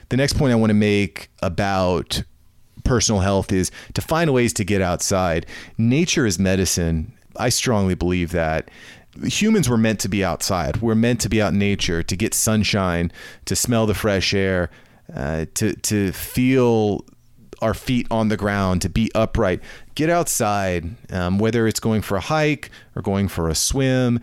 The 0.09 0.17
next 0.17 0.33
point 0.33 0.51
I 0.51 0.55
want 0.55 0.69
to 0.69 0.75
make 0.75 1.29
about 1.41 2.23
personal 2.83 3.21
health 3.21 3.51
is 3.51 3.71
to 3.93 4.01
find 4.01 4.33
ways 4.33 4.53
to 4.53 4.63
get 4.63 4.81
outside. 4.81 5.45
Nature 5.77 6.25
is 6.25 6.39
medicine. 6.39 7.13
I 7.37 7.49
strongly 7.49 7.95
believe 7.95 8.31
that. 8.31 8.69
Humans 9.23 9.67
were 9.67 9.77
meant 9.77 9.99
to 10.01 10.09
be 10.09 10.23
outside. 10.23 10.81
We're 10.81 10.95
meant 10.95 11.19
to 11.21 11.29
be 11.29 11.41
out 11.41 11.53
in 11.53 11.59
nature, 11.59 12.01
to 12.01 12.15
get 12.15 12.33
sunshine, 12.33 13.11
to 13.45 13.55
smell 13.55 13.85
the 13.85 13.93
fresh 13.93 14.33
air, 14.33 14.69
uh, 15.13 15.45
to, 15.55 15.75
to 15.75 16.11
feel 16.13 17.05
our 17.61 17.73
feet 17.73 18.07
on 18.09 18.29
the 18.29 18.37
ground, 18.37 18.81
to 18.81 18.89
be 18.89 19.11
upright. 19.13 19.61
Get 19.95 20.09
outside, 20.09 20.95
um, 21.11 21.37
whether 21.37 21.67
it's 21.67 21.79
going 21.79 22.01
for 22.01 22.15
a 22.15 22.21
hike 22.21 22.71
or 22.95 23.01
going 23.01 23.27
for 23.27 23.49
a 23.49 23.55
swim 23.55 24.19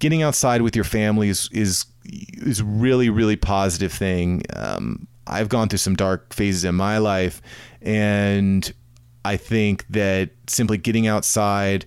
getting 0.00 0.22
outside 0.22 0.62
with 0.62 0.74
your 0.74 0.84
family 0.84 1.28
is 1.28 1.48
is 1.52 1.86
is 2.04 2.60
really 2.62 3.08
really 3.08 3.36
positive 3.36 3.92
thing. 3.92 4.42
Um, 4.56 5.06
I've 5.26 5.48
gone 5.48 5.68
through 5.68 5.78
some 5.78 5.94
dark 5.94 6.34
phases 6.34 6.64
in 6.64 6.74
my 6.74 6.98
life, 6.98 7.40
and 7.80 8.70
I 9.24 9.36
think 9.36 9.86
that 9.90 10.30
simply 10.48 10.76
getting 10.76 11.06
outside, 11.06 11.86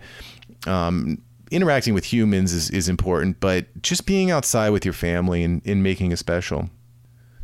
um, 0.66 1.22
interacting 1.52 1.94
with 1.94 2.06
humans 2.06 2.54
is, 2.54 2.70
is 2.70 2.88
important, 2.88 3.42
but 3.42 3.66
just 3.82 4.06
being 4.06 4.32
outside 4.32 4.70
with 4.70 4.86
your 4.86 4.94
family 4.94 5.44
and, 5.44 5.62
and 5.66 5.84
making 5.84 6.14
it 6.14 6.18
special. 6.18 6.70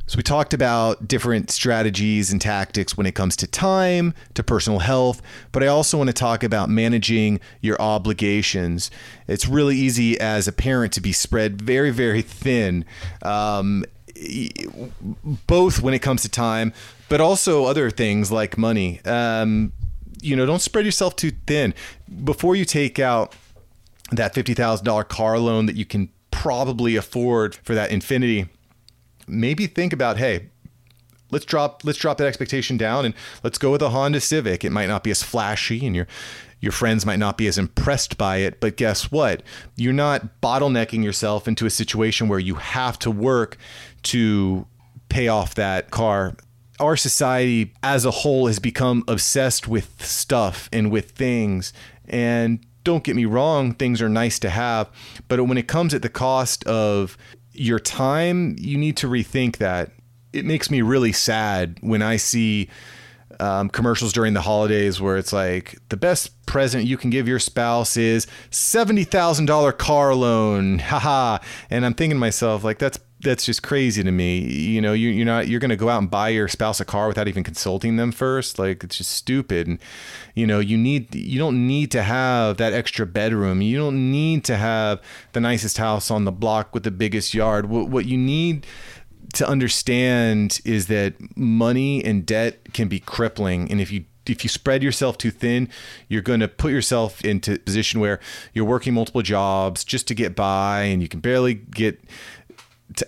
So, 0.09 0.17
we 0.17 0.23
talked 0.23 0.55
about 0.55 1.07
different 1.07 1.51
strategies 1.51 2.31
and 2.31 2.41
tactics 2.41 2.97
when 2.97 3.05
it 3.05 3.13
comes 3.13 3.35
to 3.35 3.45
time, 3.45 4.15
to 4.33 4.41
personal 4.41 4.79
health, 4.79 5.21
but 5.51 5.61
I 5.61 5.67
also 5.67 5.99
want 5.99 6.07
to 6.07 6.15
talk 6.15 6.43
about 6.43 6.67
managing 6.67 7.39
your 7.61 7.79
obligations. 7.79 8.89
It's 9.27 9.47
really 9.47 9.77
easy 9.77 10.19
as 10.19 10.47
a 10.47 10.51
parent 10.51 10.93
to 10.93 11.01
be 11.01 11.13
spread 11.13 11.61
very, 11.61 11.91
very 11.91 12.23
thin, 12.23 12.85
um, 13.21 13.85
both 15.45 15.79
when 15.79 15.93
it 15.93 15.99
comes 15.99 16.23
to 16.23 16.29
time, 16.29 16.73
but 17.07 17.21
also 17.21 17.65
other 17.65 17.91
things 17.91 18.31
like 18.31 18.57
money. 18.57 19.01
Um, 19.05 19.73
you 20.23 20.35
know, 20.35 20.47
don't 20.47 20.59
spread 20.59 20.85
yourself 20.85 21.17
too 21.17 21.33
thin. 21.45 21.75
Before 22.23 22.55
you 22.55 22.65
take 22.65 22.97
out 22.97 23.35
that 24.11 24.33
$50,000 24.33 25.07
car 25.07 25.37
loan 25.37 25.67
that 25.67 25.75
you 25.75 25.85
can 25.85 26.09
probably 26.31 26.95
afford 26.95 27.53
for 27.53 27.75
that 27.75 27.91
Infiniti 27.91 28.49
maybe 29.29 29.67
think 29.67 29.93
about, 29.93 30.17
hey, 30.17 30.49
let's 31.31 31.45
drop 31.45 31.83
let's 31.83 31.97
drop 31.97 32.17
that 32.17 32.27
expectation 32.27 32.77
down 32.77 33.05
and 33.05 33.13
let's 33.43 33.57
go 33.57 33.71
with 33.71 33.81
a 33.81 33.89
Honda 33.89 34.19
Civic. 34.19 34.63
It 34.63 34.71
might 34.71 34.87
not 34.87 35.03
be 35.03 35.11
as 35.11 35.23
flashy 35.23 35.85
and 35.85 35.95
your 35.95 36.07
your 36.61 36.71
friends 36.73 37.05
might 37.05 37.19
not 37.19 37.37
be 37.37 37.47
as 37.47 37.57
impressed 37.57 38.17
by 38.17 38.37
it, 38.37 38.59
but 38.59 38.75
guess 38.75 39.11
what? 39.11 39.43
You're 39.77 39.93
not 39.93 40.41
bottlenecking 40.41 41.03
yourself 41.03 41.47
into 41.47 41.65
a 41.65 41.69
situation 41.69 42.27
where 42.27 42.39
you 42.39 42.55
have 42.55 42.99
to 42.99 43.11
work 43.11 43.57
to 44.03 44.67
pay 45.07 45.29
off 45.29 45.55
that 45.55 45.89
car. 45.89 46.35
Our 46.79 46.97
society 46.97 47.73
as 47.81 48.03
a 48.03 48.11
whole 48.11 48.47
has 48.47 48.59
become 48.59 49.05
obsessed 49.07 49.67
with 49.69 50.03
stuff 50.03 50.69
and 50.73 50.91
with 50.91 51.11
things 51.11 51.71
and 52.09 52.59
don't 52.83 53.03
get 53.03 53.15
me 53.15 53.25
wrong, 53.25 53.73
things 53.73 54.01
are 54.01 54.09
nice 54.09 54.39
to 54.39 54.49
have, 54.49 54.89
but 55.27 55.43
when 55.45 55.57
it 55.57 55.67
comes 55.67 55.93
at 55.93 56.01
the 56.01 56.09
cost 56.09 56.65
of 56.65 57.17
your 57.59 57.79
time, 57.79 58.55
you 58.57 58.77
need 58.77 58.97
to 58.97 59.07
rethink 59.07 59.57
that. 59.57 59.91
It 60.31 60.45
makes 60.45 60.69
me 60.69 60.81
really 60.81 61.11
sad 61.11 61.77
when 61.81 62.01
I 62.01 62.17
see 62.17 62.69
um, 63.39 63.69
commercials 63.69 64.13
during 64.13 64.33
the 64.33 64.41
holidays 64.41 64.99
where 64.99 65.17
it's 65.17 65.33
like 65.33 65.77
the 65.89 65.97
best 65.97 66.45
present 66.45 66.85
you 66.85 66.97
can 66.97 67.09
give 67.09 67.27
your 67.27 67.39
spouse 67.39 67.95
is 67.97 68.27
seventy 68.49 69.03
thousand 69.03 69.45
dollar 69.45 69.71
car 69.71 70.13
loan, 70.13 70.79
haha. 70.79 71.39
And 71.69 71.85
I'm 71.85 71.93
thinking 71.93 72.15
to 72.15 72.19
myself 72.19 72.63
like 72.63 72.79
that's 72.79 72.99
that's 73.21 73.45
just 73.45 73.63
crazy 73.63 74.03
to 74.03 74.11
me. 74.11 74.39
You 74.39 74.81
know, 74.81 74.93
you, 74.93 75.09
you're 75.09 75.25
not 75.25 75.47
you're 75.47 75.59
going 75.59 75.69
to 75.69 75.75
go 75.75 75.89
out 75.89 75.99
and 75.99 76.09
buy 76.09 76.29
your 76.29 76.47
spouse 76.47 76.79
a 76.79 76.85
car 76.85 77.07
without 77.07 77.27
even 77.27 77.43
consulting 77.43 77.97
them 77.97 78.11
first. 78.11 78.57
Like 78.57 78.83
it's 78.83 78.97
just 78.97 79.11
stupid. 79.11 79.67
And 79.67 79.79
you 80.35 80.47
know, 80.47 80.59
you 80.59 80.77
need 80.77 81.13
you 81.13 81.37
don't 81.37 81.67
need 81.67 81.91
to 81.91 82.03
have 82.03 82.57
that 82.57 82.73
extra 82.73 83.05
bedroom. 83.05 83.61
You 83.61 83.77
don't 83.77 84.11
need 84.11 84.45
to 84.45 84.55
have 84.55 85.01
the 85.33 85.41
nicest 85.41 85.77
house 85.77 86.09
on 86.09 86.25
the 86.25 86.31
block 86.31 86.73
with 86.73 86.83
the 86.83 86.91
biggest 86.91 87.33
yard. 87.33 87.69
What 87.69 87.89
what 87.89 88.05
you 88.05 88.17
need 88.17 88.65
to 89.33 89.47
understand 89.47 90.59
is 90.65 90.87
that 90.87 91.13
money 91.37 92.03
and 92.03 92.25
debt 92.25 92.73
can 92.73 92.87
be 92.87 92.99
crippling, 92.99 93.69
and 93.69 93.81
if 93.81 93.91
you 93.91 94.05
if 94.25 94.43
you 94.43 94.49
spread 94.49 94.83
yourself 94.83 95.17
too 95.17 95.31
thin, 95.31 95.69
you're 96.07 96.21
going 96.21 96.39
to 96.39 96.47
put 96.47 96.71
yourself 96.71 97.23
into 97.25 97.53
a 97.53 97.57
position 97.57 97.99
where 97.99 98.19
you're 98.53 98.65
working 98.65 98.93
multiple 98.93 99.21
jobs 99.21 99.83
just 99.83 100.07
to 100.07 100.15
get 100.15 100.35
by, 100.35 100.81
and 100.81 101.01
you 101.01 101.07
can 101.07 101.19
barely 101.19 101.55
get 101.55 101.99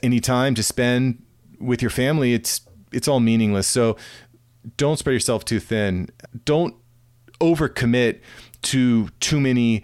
any 0.04 0.20
time 0.20 0.56
to 0.56 0.64
spend 0.64 1.24
with 1.60 1.82
your 1.82 1.92
family. 1.92 2.34
It's 2.34 2.62
it's 2.92 3.08
all 3.08 3.20
meaningless. 3.20 3.68
So 3.68 3.98
don't 4.78 4.98
spread 4.98 5.14
yourself 5.14 5.46
too 5.46 5.60
thin. 5.60 6.10
Don't 6.46 6.76
overcommit 7.40 8.20
to 8.64 9.10
too 9.20 9.40
many 9.40 9.84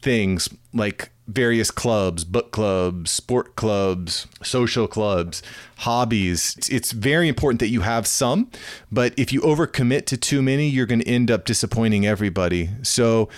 things 0.00 0.48
like 0.72 1.10
various 1.26 1.70
clubs, 1.70 2.24
book 2.24 2.52
clubs, 2.52 3.10
sport 3.10 3.56
clubs, 3.56 4.26
social 4.42 4.86
clubs, 4.86 5.42
hobbies. 5.78 6.54
It's, 6.58 6.68
it's, 6.68 6.92
very 6.92 7.28
important 7.28 7.60
that 7.60 7.68
you 7.68 7.80
have 7.80 8.06
some, 8.06 8.50
but 8.92 9.14
if 9.16 9.32
you 9.32 9.40
overcommit 9.40 10.04
to 10.06 10.16
too 10.18 10.42
many, 10.42 10.68
you're 10.68 10.86
going 10.86 11.00
to 11.00 11.08
end 11.08 11.30
up 11.30 11.46
disappointing 11.46 12.06
everybody. 12.06 12.70
So 12.82 13.30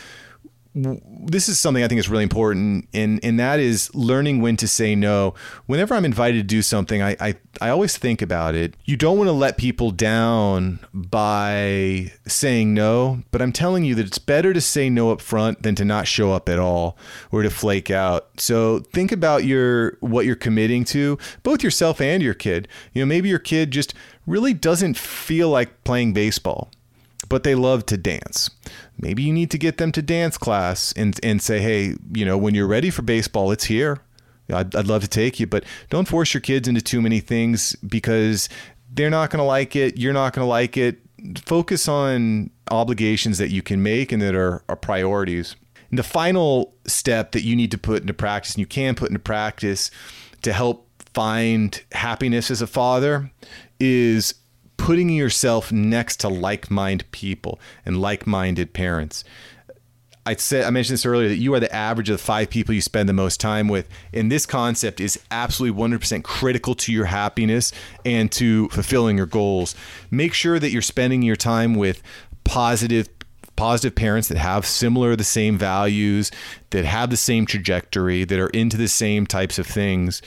this 0.77 1.49
is 1.49 1.59
something 1.59 1.83
I 1.83 1.89
think 1.89 1.99
is 1.99 2.11
really 2.11 2.23
important, 2.23 2.87
and 2.93 3.19
and 3.25 3.41
that 3.41 3.61
is 3.61 3.93
learning 3.95 4.43
when 4.43 4.59
to 4.59 4.69
say 4.69 4.95
no. 4.95 5.35
Whenever 5.65 5.95
I'm 5.95 6.05
invited 6.05 6.37
to 6.37 6.43
do 6.43 6.61
something, 6.61 7.03
I 7.03 7.17
I, 7.19 7.35
I 7.62 7.71
always 7.71 7.97
think 7.97 8.21
about 8.21 8.55
it. 8.55 8.75
You 8.85 8.99
don't 8.99 9.17
want 9.17 9.29
to 9.29 9.33
let 9.33 9.57
people 9.57 9.91
down 9.91 10.81
by 10.93 12.12
saying 12.27 12.75
no, 12.75 13.23
but 13.31 13.41
I'm 13.41 13.53
telling 13.53 13.85
you 13.85 13.95
that 13.95 14.07
it's 14.07 14.19
better 14.19 14.53
to 14.53 14.61
say 14.61 14.91
no 14.91 15.11
up 15.11 15.23
front 15.23 15.62
than 15.62 15.75
to 15.77 15.85
not 15.85 16.07
show 16.07 16.33
up 16.33 16.47
at 16.47 16.59
all 16.59 16.99
or 17.33 17.43
to 17.43 17.51
flake 17.51 17.91
out. 17.91 18.29
So 18.39 18.81
think 18.93 19.12
about 19.12 19.45
your 19.45 19.97
what 20.01 20.27
you're 20.27 20.37
committing 20.37 20.85
to, 20.87 21.17
both 21.43 21.62
yourself 21.62 22.03
and 22.03 22.23
your 22.23 22.35
kid. 22.35 22.69
You 22.93 23.01
know, 23.01 23.07
maybe 23.07 23.31
your 23.31 23.39
kid 23.39 23.71
just 23.71 23.95
really 24.27 24.53
doesn't 24.53 24.99
feel 24.99 25.49
like 25.49 25.85
playing 25.85 26.12
baseball 26.12 26.71
but 27.29 27.43
they 27.43 27.55
love 27.55 27.87
to 27.87 27.97
dance. 27.97 28.51
Maybe 28.99 29.23
you 29.23 29.33
need 29.33 29.51
to 29.51 29.59
get 29.59 29.79
them 29.79 29.93
to 29.93 30.03
dance 30.03 30.39
class 30.39 30.93
and, 30.93 31.19
and 31.23 31.43
say, 31.43 31.61
hey, 31.61 31.95
you 32.15 32.25
know, 32.25 32.39
when 32.39 32.55
you're 32.55 32.67
ready 32.67 32.91
for 32.91 33.03
baseball, 33.03 33.51
it's 33.53 33.65
here. 33.65 34.01
I'd, 34.53 34.75
I'd 34.75 34.87
love 34.87 35.03
to 35.03 35.09
take 35.09 35.41
you, 35.41 35.47
but 35.47 35.65
don't 35.91 36.09
force 36.09 36.33
your 36.33 36.41
kids 36.41 36.69
into 36.69 36.81
too 36.81 37.03
many 37.03 37.21
things 37.21 37.75
because 37.77 38.49
they're 38.93 39.11
not 39.11 39.31
going 39.31 39.39
to 39.39 39.45
like 39.45 39.77
it. 39.77 39.99
You're 39.99 40.13
not 40.13 40.33
going 40.33 40.45
to 40.45 40.49
like 40.49 40.77
it. 40.77 40.99
Focus 41.45 41.89
on 41.89 42.51
obligations 42.71 43.39
that 43.39 43.51
you 43.51 43.63
can 43.63 43.83
make 43.83 44.13
and 44.13 44.23
that 44.23 44.35
are, 44.35 44.63
are 44.69 44.77
priorities. 44.77 45.57
And 45.91 45.99
the 45.99 46.05
final 46.05 46.75
step 46.87 47.33
that 47.33 47.43
you 47.43 47.57
need 47.57 47.71
to 47.73 47.79
put 47.79 48.01
into 48.01 48.15
practice 48.15 48.55
and 48.55 48.61
you 48.61 48.67
can 48.67 48.95
put 48.95 49.09
into 49.09 49.21
practice 49.21 49.91
to 50.43 50.53
help 50.53 50.89
find 51.13 51.83
happiness 51.93 52.51
as 52.51 52.61
a 52.61 52.67
father 52.67 53.31
is 53.81 54.35
putting 54.87 55.09
yourself 55.09 55.72
next 55.72 56.20
to 56.20 56.29
like-minded 56.29 57.11
people 57.11 57.59
and 57.85 58.01
like-minded 58.01 58.72
parents. 58.72 59.25
I 60.25 60.37
said 60.37 60.62
I 60.62 60.70
mentioned 60.70 60.94
this 60.94 61.05
earlier 61.05 61.29
that 61.29 61.38
you 61.38 61.53
are 61.55 61.61
the 61.61 61.75
average 61.75 62.09
of 62.09 62.18
the 62.18 62.22
five 62.22 62.51
people 62.51 62.72
you 62.72 62.81
spend 62.81 63.09
the 63.09 63.12
most 63.12 63.40
time 63.40 63.66
with, 63.66 63.88
and 64.12 64.31
this 64.31 64.46
concept 64.46 65.01
is 65.01 65.18
absolutely 65.33 65.77
100% 65.77 66.22
critical 66.22 66.77
to 66.77 66.92
your 66.92 67.07
happiness 67.07 67.72
and 68.05 68.31
to 68.33 68.68
fulfilling 68.68 69.16
your 69.16 69.27
goals. 69.27 69.75
Make 70.12 70.33
sure 70.33 70.61
that 70.61 70.70
you're 70.70 70.83
spending 70.83 71.22
your 71.22 71.35
time 71.35 71.75
with 71.75 72.01
positive 72.44 73.09
positive 73.57 73.96
parents 73.96 74.29
that 74.29 74.38
have 74.38 74.64
similar 74.64 75.16
the 75.16 75.25
same 75.25 75.59
values 75.59 76.31
that 76.70 76.85
have 76.85 77.11
the 77.11 77.16
same 77.16 77.44
trajectory 77.44 78.22
that 78.22 78.38
are 78.38 78.51
into 78.51 78.77
the 78.77 78.87
same 78.87 79.27
types 79.27 79.59
of 79.59 79.66
things 79.66 80.22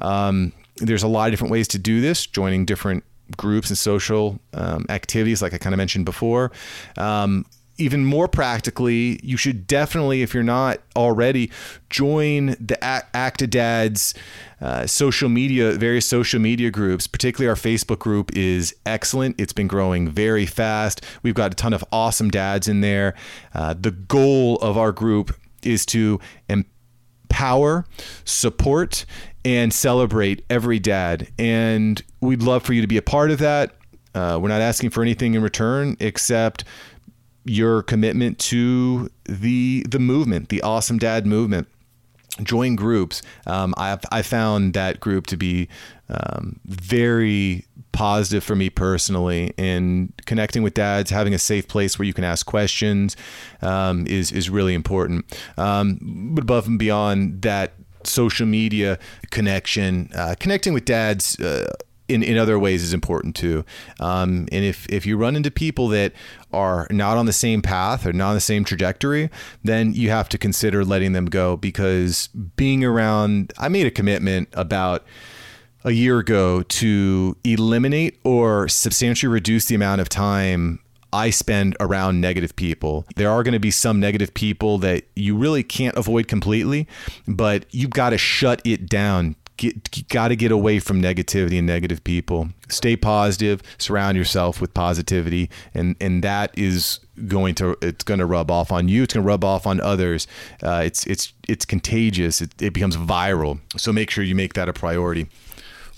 um, 0.00 0.52
there's 0.78 1.04
a 1.04 1.08
lot 1.08 1.28
of 1.28 1.32
different 1.32 1.52
ways 1.52 1.68
to 1.68 1.78
do 1.78 2.00
this 2.00 2.26
joining 2.26 2.64
different 2.64 3.04
groups 3.36 3.68
and 3.68 3.78
social 3.78 4.38
um, 4.54 4.86
activities, 4.88 5.42
like 5.42 5.54
I 5.54 5.58
kind 5.58 5.74
of 5.74 5.78
mentioned 5.78 6.04
before. 6.04 6.52
Um, 6.96 7.44
even 7.78 8.04
more 8.04 8.28
practically, 8.28 9.18
you 9.22 9.36
should 9.36 9.66
definitely, 9.66 10.22
if 10.22 10.34
you're 10.34 10.42
not 10.42 10.80
already, 10.94 11.50
join 11.90 12.48
the 12.60 12.78
Actidad's 13.14 14.14
uh, 14.60 14.86
social 14.86 15.28
media, 15.28 15.72
various 15.72 16.06
social 16.06 16.38
media 16.38 16.70
groups. 16.70 17.06
Particularly, 17.06 17.48
our 17.48 17.56
Facebook 17.56 17.98
group 17.98 18.30
is 18.36 18.74
excellent. 18.86 19.40
It's 19.40 19.52
been 19.52 19.68
growing 19.68 20.08
very 20.08 20.46
fast. 20.46 21.04
We've 21.22 21.34
got 21.34 21.52
a 21.52 21.54
ton 21.56 21.72
of 21.72 21.84
awesome 21.90 22.30
dads 22.30 22.68
in 22.68 22.82
there. 22.82 23.14
Uh, 23.54 23.74
the 23.74 23.90
goal 23.90 24.56
of 24.56 24.76
our 24.76 24.92
group 24.92 25.34
is 25.62 25.86
to 25.86 26.20
empower, 26.48 26.71
support, 28.24 29.04
and 29.44 29.72
celebrate 29.72 30.44
every 30.48 30.78
dad. 30.78 31.28
And 31.38 32.02
we'd 32.20 32.42
love 32.42 32.62
for 32.62 32.72
you 32.72 32.80
to 32.80 32.86
be 32.86 32.96
a 32.96 33.02
part 33.02 33.30
of 33.30 33.38
that. 33.40 33.74
Uh, 34.14 34.38
we're 34.40 34.48
not 34.48 34.60
asking 34.60 34.90
for 34.90 35.02
anything 35.02 35.34
in 35.34 35.42
return 35.42 35.96
except 36.00 36.64
your 37.44 37.82
commitment 37.82 38.38
to 38.38 39.10
the 39.24 39.84
the 39.88 39.98
movement, 39.98 40.48
the 40.48 40.62
awesome 40.62 40.98
dad 40.98 41.26
movement. 41.26 41.66
Join 42.42 42.76
groups. 42.76 43.22
Um, 43.46 43.74
I've 43.76 44.00
I 44.10 44.22
found 44.22 44.74
that 44.74 45.00
group 45.00 45.26
to 45.28 45.36
be 45.36 45.68
um, 46.08 46.60
very 46.64 47.66
positive 47.92 48.42
for 48.42 48.56
me 48.56 48.70
personally 48.70 49.52
and 49.58 50.14
connecting 50.24 50.62
with 50.62 50.72
dads 50.72 51.10
having 51.10 51.34
a 51.34 51.38
safe 51.38 51.68
place 51.68 51.98
where 51.98 52.06
you 52.06 52.14
can 52.14 52.24
ask 52.24 52.46
questions 52.46 53.16
um, 53.60 54.06
is 54.06 54.32
is 54.32 54.48
really 54.48 54.72
important 54.72 55.26
um, 55.58 55.98
but 56.34 56.42
above 56.42 56.66
and 56.66 56.78
beyond 56.78 57.42
that 57.42 57.74
social 58.06 58.46
media 58.46 58.98
connection, 59.30 60.10
uh, 60.14 60.34
connecting 60.38 60.72
with 60.72 60.84
dads. 60.84 61.38
Uh, 61.38 61.72
in, 62.08 62.22
in 62.22 62.36
other 62.36 62.58
ways 62.58 62.82
is 62.82 62.92
important 62.92 63.34
too. 63.36 63.64
Um, 64.00 64.48
and 64.52 64.64
if, 64.64 64.86
if 64.88 65.06
you 65.06 65.16
run 65.16 65.36
into 65.36 65.50
people 65.50 65.88
that 65.88 66.12
are 66.52 66.86
not 66.90 67.16
on 67.16 67.26
the 67.26 67.32
same 67.32 67.62
path 67.62 68.06
or 68.06 68.12
not 68.12 68.30
on 68.30 68.34
the 68.34 68.40
same 68.40 68.64
trajectory, 68.64 69.30
then 69.64 69.92
you 69.92 70.10
have 70.10 70.28
to 70.30 70.38
consider 70.38 70.84
letting 70.84 71.12
them 71.12 71.26
go 71.26 71.56
because 71.56 72.28
being 72.56 72.84
around, 72.84 73.52
I 73.58 73.68
made 73.68 73.86
a 73.86 73.90
commitment 73.90 74.48
about 74.52 75.04
a 75.84 75.90
year 75.90 76.18
ago 76.18 76.62
to 76.62 77.36
eliminate 77.44 78.20
or 78.24 78.68
substantially 78.68 79.32
reduce 79.32 79.66
the 79.66 79.74
amount 79.74 80.00
of 80.00 80.08
time 80.08 80.78
I 81.12 81.28
spend 81.30 81.76
around 81.78 82.20
negative 82.20 82.56
people. 82.56 83.04
There 83.16 83.30
are 83.30 83.42
going 83.42 83.52
to 83.52 83.60
be 83.60 83.70
some 83.70 84.00
negative 84.00 84.32
people 84.32 84.78
that 84.78 85.04
you 85.14 85.36
really 85.36 85.62
can't 85.62 85.96
avoid 85.96 86.26
completely, 86.26 86.88
but 87.28 87.66
you've 87.70 87.90
got 87.90 88.10
to 88.10 88.18
shut 88.18 88.62
it 88.64 88.88
down. 88.88 89.36
Get, 89.62 90.08
got 90.08 90.28
to 90.28 90.36
get 90.36 90.50
away 90.50 90.80
from 90.80 91.00
negativity 91.00 91.56
and 91.56 91.68
negative 91.68 92.02
people. 92.02 92.48
Stay 92.68 92.96
positive. 92.96 93.62
Surround 93.78 94.16
yourself 94.16 94.60
with 94.60 94.74
positivity, 94.74 95.50
and 95.72 95.94
and 96.00 96.24
that 96.24 96.50
is 96.58 96.98
going 97.28 97.54
to 97.54 97.76
it's 97.80 98.02
going 98.02 98.18
to 98.18 98.26
rub 98.26 98.50
off 98.50 98.72
on 98.72 98.88
you. 98.88 99.04
It's 99.04 99.14
going 99.14 99.22
to 99.22 99.28
rub 99.28 99.44
off 99.44 99.64
on 99.64 99.80
others. 99.80 100.26
Uh, 100.64 100.82
it's 100.84 101.06
it's 101.06 101.32
it's 101.48 101.64
contagious. 101.64 102.40
It, 102.40 102.60
it 102.60 102.72
becomes 102.72 102.96
viral. 102.96 103.60
So 103.76 103.92
make 103.92 104.10
sure 104.10 104.24
you 104.24 104.34
make 104.34 104.54
that 104.54 104.68
a 104.68 104.72
priority. 104.72 105.28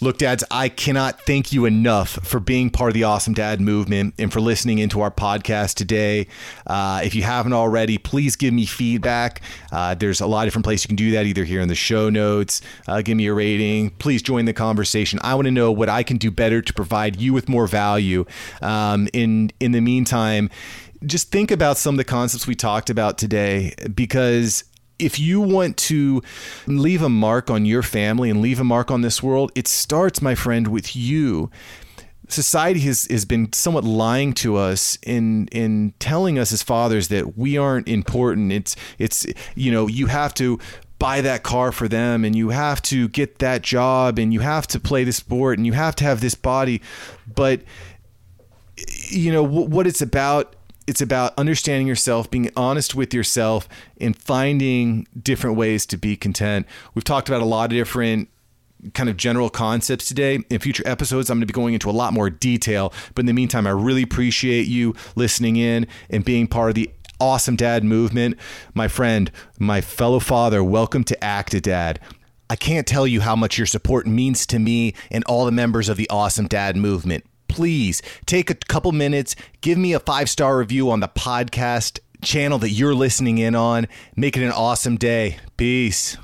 Look, 0.04 0.18
dads, 0.18 0.44
I 0.50 0.68
cannot 0.68 1.22
thank 1.22 1.50
you 1.50 1.64
enough 1.64 2.10
for 2.10 2.38
being 2.38 2.68
part 2.68 2.90
of 2.90 2.94
the 2.94 3.04
Awesome 3.04 3.32
Dad 3.32 3.58
movement 3.58 4.12
and 4.18 4.30
for 4.30 4.38
listening 4.38 4.76
into 4.76 5.00
our 5.00 5.10
podcast 5.10 5.76
today. 5.76 6.26
Uh, 6.66 7.00
if 7.02 7.14
you 7.14 7.22
haven't 7.22 7.54
already, 7.54 7.96
please 7.96 8.36
give 8.36 8.52
me 8.52 8.66
feedback. 8.66 9.40
Uh, 9.72 9.94
there's 9.94 10.20
a 10.20 10.26
lot 10.26 10.42
of 10.42 10.48
different 10.48 10.66
places 10.66 10.84
you 10.84 10.88
can 10.88 10.96
do 10.96 11.12
that, 11.12 11.24
either 11.24 11.44
here 11.44 11.62
in 11.62 11.68
the 11.68 11.74
show 11.74 12.10
notes, 12.10 12.60
uh, 12.86 13.00
give 13.00 13.16
me 13.16 13.28
a 13.28 13.32
rating. 13.32 13.92
Please 13.92 14.20
join 14.20 14.44
the 14.44 14.52
conversation. 14.52 15.18
I 15.22 15.36
want 15.36 15.46
to 15.46 15.50
know 15.50 15.72
what 15.72 15.88
I 15.88 16.02
can 16.02 16.18
do 16.18 16.30
better 16.30 16.60
to 16.60 16.74
provide 16.74 17.18
you 17.18 17.32
with 17.32 17.48
more 17.48 17.66
value. 17.66 18.26
Um, 18.60 19.08
in 19.14 19.52
in 19.58 19.72
the 19.72 19.80
meantime, 19.80 20.50
just 21.06 21.30
think 21.30 21.50
about 21.50 21.78
some 21.78 21.94
of 21.94 21.96
the 21.96 22.04
concepts 22.04 22.46
we 22.46 22.54
talked 22.54 22.90
about 22.90 23.16
today 23.16 23.72
because 23.94 24.64
if 24.98 25.18
you 25.18 25.40
want 25.40 25.76
to 25.76 26.22
leave 26.66 27.02
a 27.02 27.08
mark 27.08 27.50
on 27.50 27.64
your 27.64 27.82
family 27.82 28.30
and 28.30 28.40
leave 28.40 28.60
a 28.60 28.64
mark 28.64 28.90
on 28.90 29.00
this 29.00 29.22
world, 29.22 29.52
it 29.54 29.66
starts, 29.66 30.22
my 30.22 30.34
friend, 30.34 30.68
with 30.68 30.94
you. 30.94 31.50
Society 32.28 32.80
has, 32.80 33.06
has 33.10 33.24
been 33.24 33.52
somewhat 33.52 33.84
lying 33.84 34.32
to 34.32 34.56
us 34.56 34.96
in 35.02 35.46
in 35.48 35.92
telling 35.98 36.38
us 36.38 36.52
as 36.52 36.62
fathers 36.62 37.08
that 37.08 37.36
we 37.36 37.58
aren't 37.58 37.86
important. 37.86 38.50
It's 38.50 38.76
it's 38.98 39.26
you 39.54 39.70
know 39.70 39.88
you 39.88 40.06
have 40.06 40.32
to 40.34 40.58
buy 40.98 41.20
that 41.20 41.42
car 41.42 41.70
for 41.70 41.86
them 41.86 42.24
and 42.24 42.34
you 42.34 42.48
have 42.48 42.80
to 42.80 43.08
get 43.08 43.40
that 43.40 43.60
job 43.60 44.18
and 44.18 44.32
you 44.32 44.40
have 44.40 44.66
to 44.68 44.80
play 44.80 45.04
the 45.04 45.12
sport 45.12 45.58
and 45.58 45.66
you 45.66 45.74
have 45.74 45.94
to 45.96 46.04
have 46.04 46.22
this 46.22 46.34
body, 46.34 46.80
but 47.34 47.60
you 49.08 49.30
know 49.30 49.42
what 49.42 49.86
it's 49.86 50.00
about 50.00 50.56
it's 50.86 51.00
about 51.00 51.32
understanding 51.38 51.86
yourself, 51.86 52.30
being 52.30 52.50
honest 52.56 52.94
with 52.94 53.14
yourself, 53.14 53.68
and 54.00 54.16
finding 54.16 55.06
different 55.20 55.56
ways 55.56 55.86
to 55.86 55.96
be 55.96 56.16
content. 56.16 56.66
We've 56.94 57.04
talked 57.04 57.28
about 57.28 57.42
a 57.42 57.46
lot 57.46 57.66
of 57.66 57.76
different 57.76 58.28
kind 58.92 59.08
of 59.08 59.16
general 59.16 59.48
concepts 59.48 60.06
today. 60.06 60.40
In 60.50 60.58
future 60.58 60.82
episodes, 60.86 61.30
I'm 61.30 61.38
going 61.38 61.42
to 61.42 61.46
be 61.46 61.54
going 61.54 61.74
into 61.74 61.88
a 61.88 61.92
lot 61.92 62.12
more 62.12 62.28
detail. 62.28 62.92
But 63.14 63.22
in 63.22 63.26
the 63.26 63.32
meantime, 63.32 63.66
I 63.66 63.70
really 63.70 64.02
appreciate 64.02 64.66
you 64.66 64.94
listening 65.16 65.56
in 65.56 65.86
and 66.10 66.24
being 66.24 66.46
part 66.46 66.68
of 66.68 66.74
the 66.74 66.90
awesome 67.18 67.56
dad 67.56 67.84
movement. 67.84 68.36
My 68.74 68.88
friend, 68.88 69.30
my 69.58 69.80
fellow 69.80 70.18
father, 70.18 70.62
welcome 70.62 71.04
to 71.04 71.16
Actidad. 71.22 71.96
I 72.50 72.56
can't 72.56 72.86
tell 72.86 73.06
you 73.06 73.22
how 73.22 73.34
much 73.34 73.56
your 73.56 73.66
support 73.66 74.06
means 74.06 74.46
to 74.46 74.58
me 74.58 74.92
and 75.10 75.24
all 75.24 75.46
the 75.46 75.52
members 75.52 75.88
of 75.88 75.96
the 75.96 76.08
Awesome 76.10 76.46
Dad 76.46 76.76
movement. 76.76 77.24
Please 77.54 78.02
take 78.26 78.50
a 78.50 78.56
couple 78.56 78.90
minutes, 78.90 79.36
give 79.60 79.78
me 79.78 79.92
a 79.92 80.00
five 80.00 80.28
star 80.28 80.58
review 80.58 80.90
on 80.90 80.98
the 80.98 81.06
podcast 81.06 82.00
channel 82.20 82.58
that 82.58 82.70
you're 82.70 82.96
listening 82.96 83.38
in 83.38 83.54
on. 83.54 83.86
Make 84.16 84.36
it 84.36 84.42
an 84.42 84.50
awesome 84.50 84.96
day. 84.96 85.36
Peace. 85.56 86.16